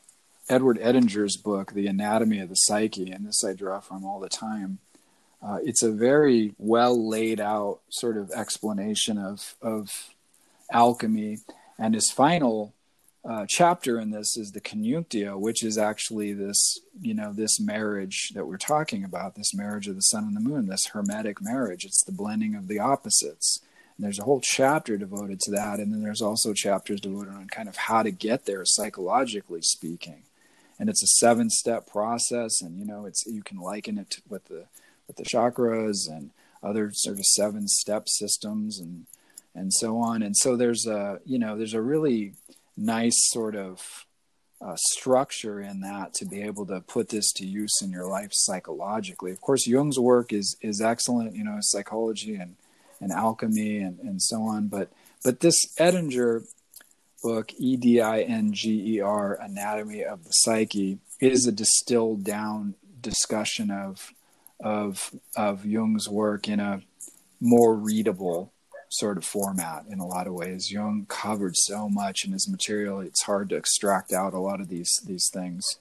[0.49, 4.29] Edward Edinger's book, The Anatomy of the Psyche, and this I draw from all the
[4.29, 4.79] time.
[5.43, 10.11] Uh, it's a very well laid out sort of explanation of of
[10.71, 11.39] alchemy,
[11.79, 12.74] and his final
[13.25, 18.31] uh, chapter in this is the conjunctio, which is actually this, you know, this marriage
[18.35, 21.87] that we're talking about, this marriage of the sun and the moon, this hermetic marriage.
[21.87, 23.61] It's the blending of the opposites.
[23.97, 27.49] And there's a whole chapter devoted to that, and then there's also chapters devoted on
[27.49, 30.25] kind of how to get there, psychologically speaking.
[30.79, 34.47] And it's a seven-step process, and you know, it's you can liken it to, with
[34.47, 34.66] the
[35.07, 36.31] with the chakras and
[36.62, 39.07] other sort of seven-step systems and
[39.55, 40.22] and so on.
[40.22, 42.35] And so there's a you know there's a really
[42.77, 44.07] nice sort of
[44.61, 48.31] uh, structure in that to be able to put this to use in your life
[48.33, 49.31] psychologically.
[49.31, 52.57] Of course, Jung's work is is excellent, you know, psychology and
[53.01, 54.68] and alchemy and and so on.
[54.68, 54.91] But
[55.22, 56.47] but this Edinger
[57.22, 62.25] book, E D I N G E R, Anatomy of the Psyche, is a distilled
[62.25, 64.12] down discussion of
[64.61, 66.81] of of Jung's work in a
[67.41, 68.54] more readable
[68.91, 70.70] sort of format in a lot of ways.
[70.70, 74.68] Jung covered so much in his material; it's hard to extract out a lot of
[74.68, 75.78] these these things.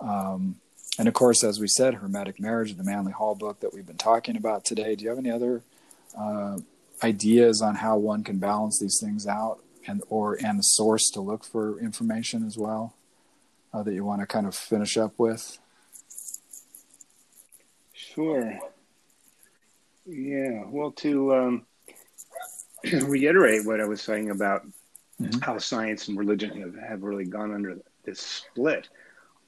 [0.00, 0.56] Um,
[0.98, 3.96] and of course, as we said, Hermetic Marriage, the Manly Hall book that we've been
[3.96, 4.94] talking about today.
[4.94, 5.62] Do you have any other
[6.16, 6.58] uh,
[7.02, 11.20] ideas on how one can balance these things out, and or and a source to
[11.20, 12.94] look for information as well
[13.72, 15.58] uh, that you want to kind of finish up with?
[17.92, 18.58] Sure.
[20.06, 20.64] Yeah.
[20.66, 21.66] Well, to um,
[23.06, 24.66] reiterate what I was saying about
[25.20, 25.42] Mhm.
[25.44, 28.88] how science and religion have, have really gone under this split,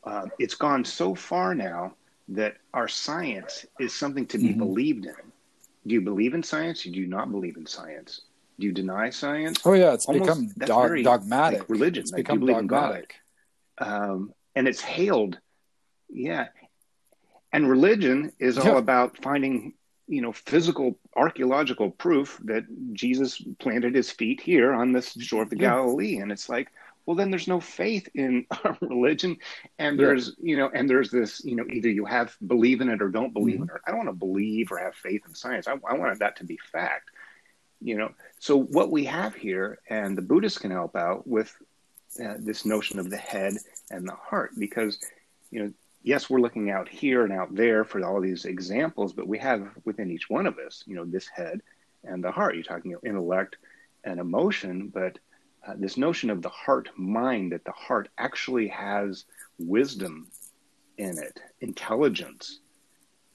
[0.05, 1.95] uh, it's gone so far now
[2.29, 4.59] that our science is something to be Mhm.
[4.59, 5.33] believed in.
[5.87, 6.87] Do you believe in science?
[6.87, 8.23] Or do you not believe in science?
[8.61, 9.61] Do you deny science?
[9.65, 10.25] Oh yeah, it's Almost,
[10.57, 11.61] become dog, dogmatic.
[11.61, 12.03] Like religion.
[12.03, 13.17] It's like, become dogmatic.
[13.79, 15.39] Um, and it's hailed.
[16.09, 16.49] Yeah.
[17.53, 19.75] And religion is all about finding,
[20.07, 25.51] you know, physical archaeological proof that Jesus planted his feet here on this shore of
[25.51, 25.71] the yeah.
[25.71, 26.19] Galilee.
[26.19, 26.71] And it's like,
[27.07, 29.37] well then there's no faith in our religion
[29.79, 33.01] and there's you know and there's this you know either you have believe in it
[33.01, 33.71] or don't believe mm-hmm.
[33.71, 36.19] in it i don't want to believe or have faith in science I, I wanted
[36.19, 37.11] that to be fact
[37.81, 41.55] you know so what we have here and the buddhists can help out with
[42.23, 43.55] uh, this notion of the head
[43.91, 44.99] and the heart because
[45.51, 45.73] you know
[46.07, 49.69] yes we're looking out here and out there for all these examples but we have
[49.85, 51.61] within each one of us you know this head
[52.05, 53.57] and the heart you're talking about intellect
[54.05, 55.19] and emotion but
[55.67, 59.25] uh, this notion of the heart mind that the heart actually has
[59.59, 60.29] wisdom
[60.99, 62.61] in it, intelligence.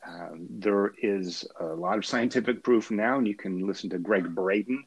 [0.05, 4.33] Um, there is a lot of scientific proof now, and you can listen to Gregg
[4.33, 4.85] Braden.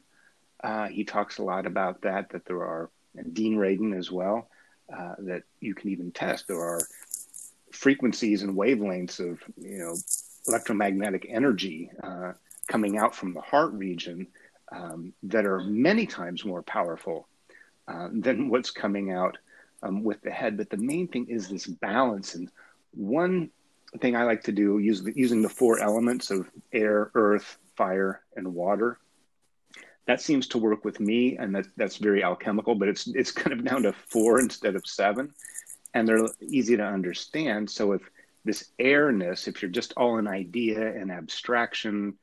[0.63, 2.89] Uh, he talks a lot about that, that there are,
[3.31, 4.49] Dean Radin as well,
[4.93, 6.47] uh, that you can even test.
[6.47, 6.81] There are
[7.75, 9.95] frequencies and wavelengths of, you know,
[10.47, 12.33] electromagnetic energy uh,
[12.67, 14.27] coming out from the heart region
[14.71, 17.27] um, that are many times more powerful
[17.87, 19.37] uh, than what's coming out
[19.83, 20.57] um, with the head.
[20.57, 22.35] But the main thing is this balance.
[22.35, 22.49] And
[22.91, 23.49] one
[23.99, 28.21] thing I like to do use the, using the four elements of air, earth, fire,
[28.35, 28.99] and water.
[30.07, 32.75] That seems to work with me, and that, that's very alchemical.
[32.75, 35.33] But it's it's kind of down to four instead of seven,
[35.95, 37.69] and they're easy to understand.
[37.71, 38.01] So if
[38.43, 42.15] this airness, if you're just all an idea and abstraction,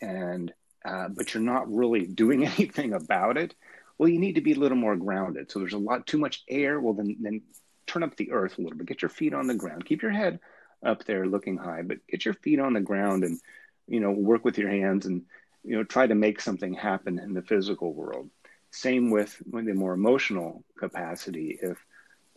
[0.00, 0.54] and
[0.84, 3.54] uh, but you're not really doing anything about it,
[3.98, 5.50] well, you need to be a little more grounded.
[5.50, 6.80] So there's a lot too much air.
[6.80, 7.42] Well, then then
[7.86, 8.86] turn up the earth a little bit.
[8.86, 9.84] Get your feet on the ground.
[9.84, 10.38] Keep your head
[10.84, 13.40] up there looking high, but get your feet on the ground and
[13.88, 15.22] you know work with your hands and
[15.64, 18.30] you know try to make something happen in the physical world.
[18.70, 21.58] Same with the more emotional capacity.
[21.60, 21.78] If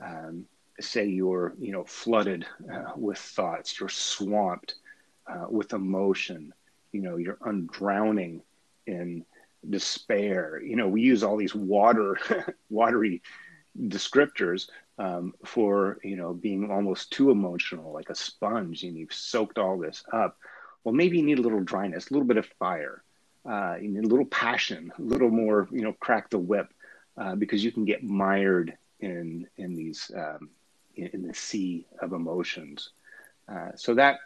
[0.04, 0.46] um,
[0.80, 4.76] say you're you know flooded uh, with thoughts, you're swamped
[5.28, 6.54] uh, with emotion.
[6.92, 8.42] You know you're undrowning
[8.88, 9.26] in
[9.68, 10.62] despair.
[10.62, 12.18] You know, we use all these water,
[12.70, 13.22] watery
[13.78, 19.58] descriptors um, for you know being almost too emotional, like a sponge, and you've soaked
[19.58, 20.38] all this up.
[20.84, 23.04] Well, maybe you need a little dryness, a little bit of fire,
[23.46, 26.74] uh, you need a little passion, a little more, you know, crack the whip,
[27.18, 30.50] uh, because you can get mired in in these um,
[31.02, 32.90] in, the sea of emotions.
[33.48, 34.20] Uh, so that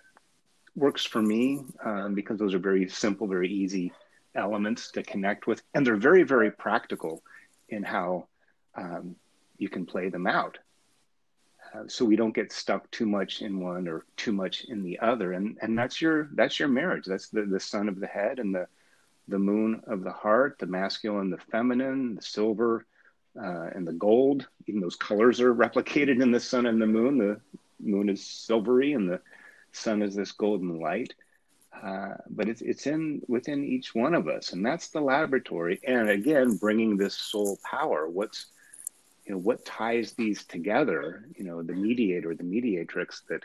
[0.75, 3.93] works for me um, because those are very simple, very easy
[4.35, 7.21] elements to connect with, and they're very, very practical
[7.69, 8.27] in how
[8.75, 9.15] um,
[9.57, 10.57] you can play them out.
[11.73, 14.99] Uh, so we don't get stuck too much in one or too much in the
[14.99, 17.05] other, and and that's your that's your marriage.
[17.05, 18.67] That's the the sun of the head and the
[19.27, 22.85] the moon of the heart, the masculine, the feminine, the silver,
[23.39, 24.47] uh, and the gold.
[24.67, 27.17] Even those colors are replicated in the sun and the moon.
[27.17, 27.41] The
[27.79, 29.21] moon is silvery, and the
[29.71, 31.13] sun is this golden light.
[31.81, 35.81] Uh, but it's it's in within each one of us, and that's the laboratory.
[35.85, 38.07] And again, bringing this soul power.
[38.07, 38.47] What's
[39.25, 41.25] you know what ties these together?
[41.35, 43.43] You know, the mediator, the mediatrix that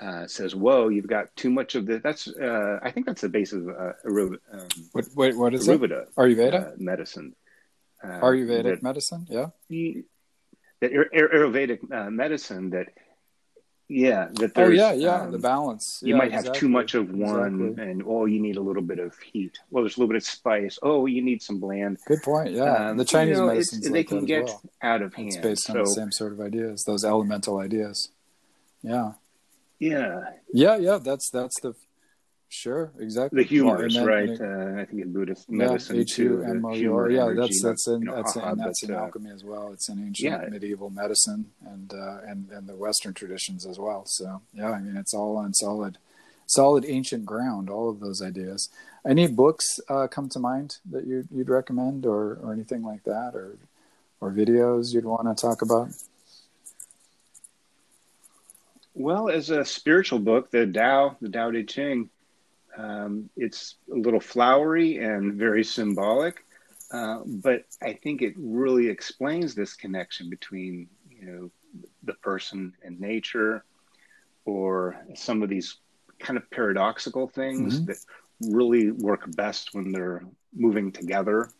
[0.00, 3.28] uh, says, "Whoa, you've got too much of this." That's uh, I think that's the
[3.28, 4.38] base of uh, um,
[4.92, 6.14] what, wait, what is Ayurveda, it?
[6.16, 7.34] Ayurveda uh, medicine.
[8.02, 9.46] Uh, Ayurvedic that, medicine, yeah.
[10.80, 12.86] That Ayurvedic uh, medicine that
[13.88, 16.00] yeah that there's, oh yeah yeah um, the balance.
[16.00, 16.60] you yeah, might have exactly.
[16.60, 17.90] too much of one exactly.
[17.90, 19.58] and oh you need a little bit of heat.
[19.70, 20.78] Well there's a little bit of spice.
[20.82, 21.98] Oh you need some bland.
[22.06, 22.90] Good point yeah.
[22.90, 24.62] Um, the chinese you know, medicines they like can get well.
[24.80, 28.10] out of hand it's based on so, the same sort of ideas those elemental ideas.
[28.82, 29.12] Yeah.
[29.80, 30.20] Yeah.
[30.52, 31.74] Yeah yeah that's that's the
[32.52, 33.44] Sure, exactly.
[33.44, 34.28] The well, then, right?
[34.28, 36.42] uh, I think in Buddhist medicine yeah, too.
[36.72, 39.72] Humor, yeah, that's that's in that's in, that's in uh, alchemy as well.
[39.72, 40.48] It's in ancient yeah.
[40.48, 44.02] medieval medicine and uh, and and the Western traditions as well.
[44.04, 45.98] So yeah, I mean it's all on solid,
[46.48, 47.70] solid ancient ground.
[47.70, 48.68] All of those ideas.
[49.06, 53.36] Any books uh, come to mind that you you'd recommend, or or anything like that,
[53.36, 53.58] or
[54.20, 55.90] or videos you'd want to talk about?
[58.92, 62.10] Well, as a spiritual book, the Tao, the Tao Te Ching
[62.76, 66.44] um, it's a little flowery and very symbolic,
[66.92, 71.50] uh, but I think it really explains this connection between you know
[72.02, 73.64] the person and nature,
[74.44, 75.76] or some of these
[76.18, 77.86] kind of paradoxical things mm-hmm.
[77.86, 77.98] that
[78.40, 81.50] really work best when they're moving together.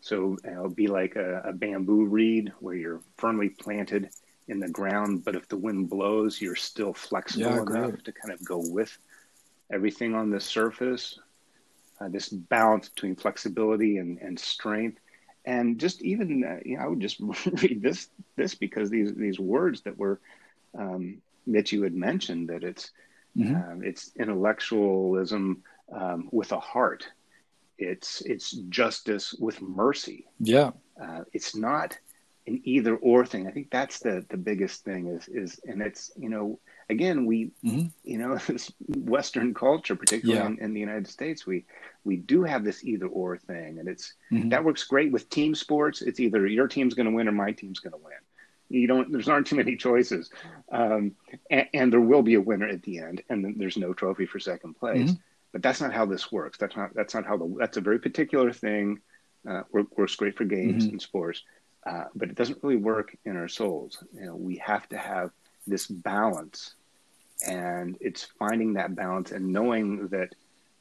[0.00, 4.10] So it'll be like a, a bamboo reed where you're firmly planted
[4.48, 8.32] in the ground, but if the wind blows, you're still flexible yeah, enough to kind
[8.32, 8.96] of go with
[9.72, 11.18] everything on the surface.
[12.00, 14.98] uh, this balance between flexibility and, and strength.
[15.44, 17.20] And just even, uh, you know, I would just
[17.62, 20.20] read this this because these these words that were
[20.78, 22.90] um, that you had mentioned that it's
[23.36, 23.54] mm-hmm.
[23.54, 25.62] Um, it's intellectualism
[25.92, 27.06] um, with a heart.
[27.78, 30.26] It's it's justice with mercy.
[30.40, 31.98] Yeah, uh, it's not
[32.46, 33.46] an either or thing.
[33.46, 36.58] I think that's the the biggest thing is is and it's you know
[36.90, 37.86] again we mm-hmm.
[38.02, 40.46] you know this Western culture, particularly yeah.
[40.46, 41.64] in, in, the United States, we
[42.04, 44.48] we do have this either or thing, and it's mm-hmm.
[44.50, 46.02] that works great with team sports.
[46.02, 48.14] It's either your team's going to win or my team's going to win.
[48.68, 49.12] You don't.
[49.12, 50.30] There's aren't too many choices,
[50.72, 51.12] um,
[51.50, 54.40] and, and, there will be a winner at the end, and there's no trophy for
[54.40, 55.10] second place.
[55.10, 55.20] Mm-hmm.
[55.52, 56.58] But that's not how this works.
[56.58, 56.94] That's not.
[56.94, 57.54] That's not how the.
[57.58, 59.00] That's a very particular thing.
[59.46, 60.92] Uh, works great for games mm-hmm.
[60.92, 61.42] and sports
[61.86, 64.02] uh, but it doesn't really work in our souls.
[64.14, 65.30] You know, we have to have
[65.66, 66.74] this balance,
[67.46, 70.34] and it's finding that balance and knowing that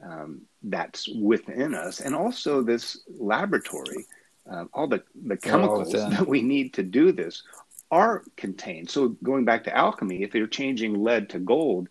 [0.03, 4.05] um, that's within us, and also this laboratory,
[4.49, 7.43] uh, all the the chemicals that we need to do this
[7.91, 8.89] are contained.
[8.89, 11.87] So going back to alchemy, if you're changing lead to gold,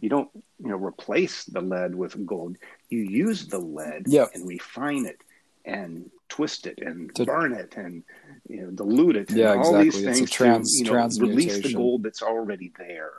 [0.00, 2.56] you don't you know replace the lead with gold.
[2.88, 4.30] You use the lead yep.
[4.34, 5.22] and refine it
[5.64, 8.02] and twist it and to, burn it and
[8.48, 9.84] you know dilute it yeah, and all exactly.
[9.84, 13.12] these things trans, to you know, release the gold that's already there.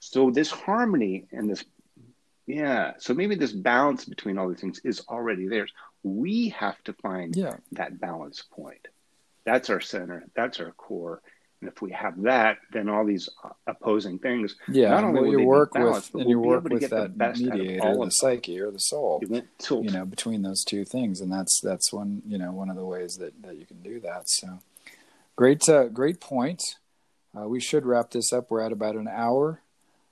[0.00, 1.62] So this harmony and this
[2.46, 5.68] yeah, so maybe this balance between all these things is already there.
[6.02, 7.56] We have to find yeah.
[7.72, 8.88] that balance point.
[9.44, 10.24] That's our center.
[10.34, 11.20] That's our core.
[11.60, 13.28] And if we have that, then all these
[13.66, 17.16] opposing things, yeah, not only well, you work balanced, with and you work with that
[17.18, 21.92] mediator, the psyche or the soul, you know, between those two things, and that's that's
[21.92, 24.22] one you know one of the ways that that you can do that.
[24.30, 24.60] So,
[25.36, 26.62] great, uh, great point.
[27.38, 28.50] Uh, we should wrap this up.
[28.50, 29.60] We're at about an hour,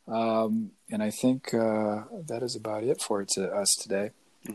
[0.07, 4.11] um, and I think uh, that is about it for it to us today.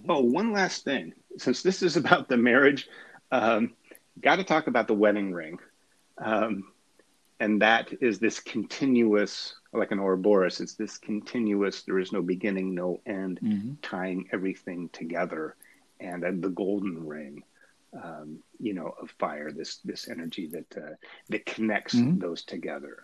[0.07, 2.87] Oh, one last thing, since this is about the marriage,
[3.31, 3.73] um,
[4.21, 5.57] got to talk about the wedding ring.
[6.19, 6.65] Um,
[7.39, 12.73] and that is this continuous like an ouroboros it's this continuous there is no beginning
[12.73, 13.73] no end mm-hmm.
[13.81, 15.55] tying everything together
[15.99, 17.43] and uh, the golden ring
[18.01, 20.95] um, you know of fire this this energy that uh,
[21.29, 22.19] that connects mm-hmm.
[22.19, 23.03] those together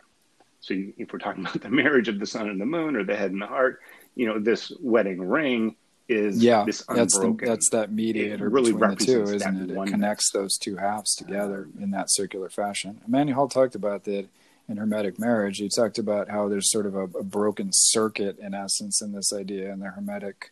[0.61, 3.03] so you, if we're talking about the marriage of the sun and the moon or
[3.03, 3.81] the head and the heart
[4.15, 5.75] you know this wedding ring
[6.09, 9.77] is yeah this that's the, that's that mediator really between the two isn't it?
[9.77, 12.99] It connects those two halves together in that circular fashion.
[13.07, 14.27] Manly Hall talked about that
[14.67, 15.57] in hermetic marriage.
[15.57, 19.31] He talked about how there's sort of a, a broken circuit in essence in this
[19.31, 20.51] idea in the hermetic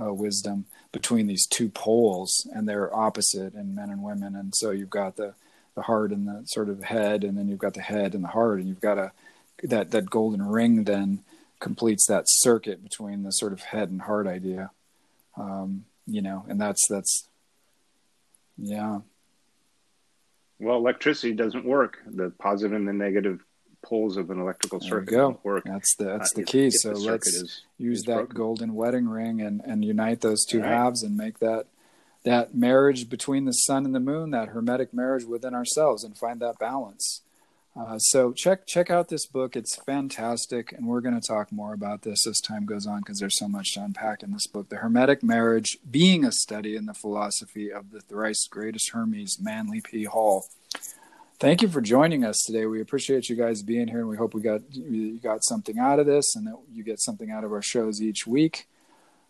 [0.00, 4.34] uh, wisdom between these two poles and they're opposite in men and women.
[4.36, 5.34] And so you've got the
[5.74, 8.28] the heart and the sort of head and then you've got the head and the
[8.28, 9.10] heart and you've got a
[9.62, 11.20] that that golden ring then
[11.60, 14.70] completes that circuit between the sort of head and heart idea
[15.36, 17.28] um, you know, and that's that's
[18.58, 19.00] yeah.
[20.58, 21.98] Well, electricity doesn't work.
[22.06, 23.40] The positive and the negative
[23.84, 25.64] poles of an electrical circuit don't work.
[25.64, 26.66] That's the that's uh, the key.
[26.66, 28.36] If, so if let's is, use is that broken.
[28.36, 30.68] golden wedding ring and and unite those two right.
[30.68, 31.66] halves and make that
[32.24, 36.40] that marriage between the sun and the moon, that hermetic marriage within ourselves, and find
[36.40, 37.22] that balance.
[37.74, 39.56] Uh, so check check out this book.
[39.56, 43.18] It's fantastic, and we're going to talk more about this as time goes on because
[43.18, 44.68] there's so much to unpack in this book.
[44.68, 49.80] The Hermetic Marriage, being a study in the philosophy of the thrice greatest Hermes, Manly
[49.80, 50.04] P.
[50.04, 50.44] Hall.
[51.38, 52.66] Thank you for joining us today.
[52.66, 55.98] We appreciate you guys being here, and we hope we got you got something out
[55.98, 58.68] of this, and that you get something out of our shows each week.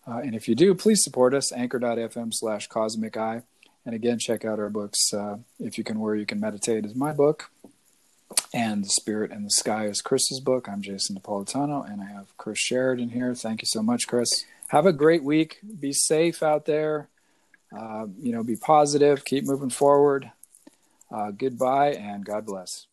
[0.05, 1.53] Uh, and if you do, please support us.
[1.53, 3.43] Anchor.fm/slash Cosmic Eye.
[3.86, 5.14] And again, check out our books.
[5.14, 7.53] Uh, if you can, where you can meditate is my book
[8.55, 10.68] and The Spirit and the Sky is Chris's book.
[10.68, 13.35] I'm Jason Napolitano, and I have Chris Sheridan here.
[13.35, 14.45] Thank you so much, Chris.
[14.68, 15.59] Have a great week.
[15.80, 17.09] Be safe out there.
[17.76, 19.24] Uh, you know, be positive.
[19.24, 20.30] Keep moving forward.
[21.11, 22.87] Uh, goodbye, and God bless.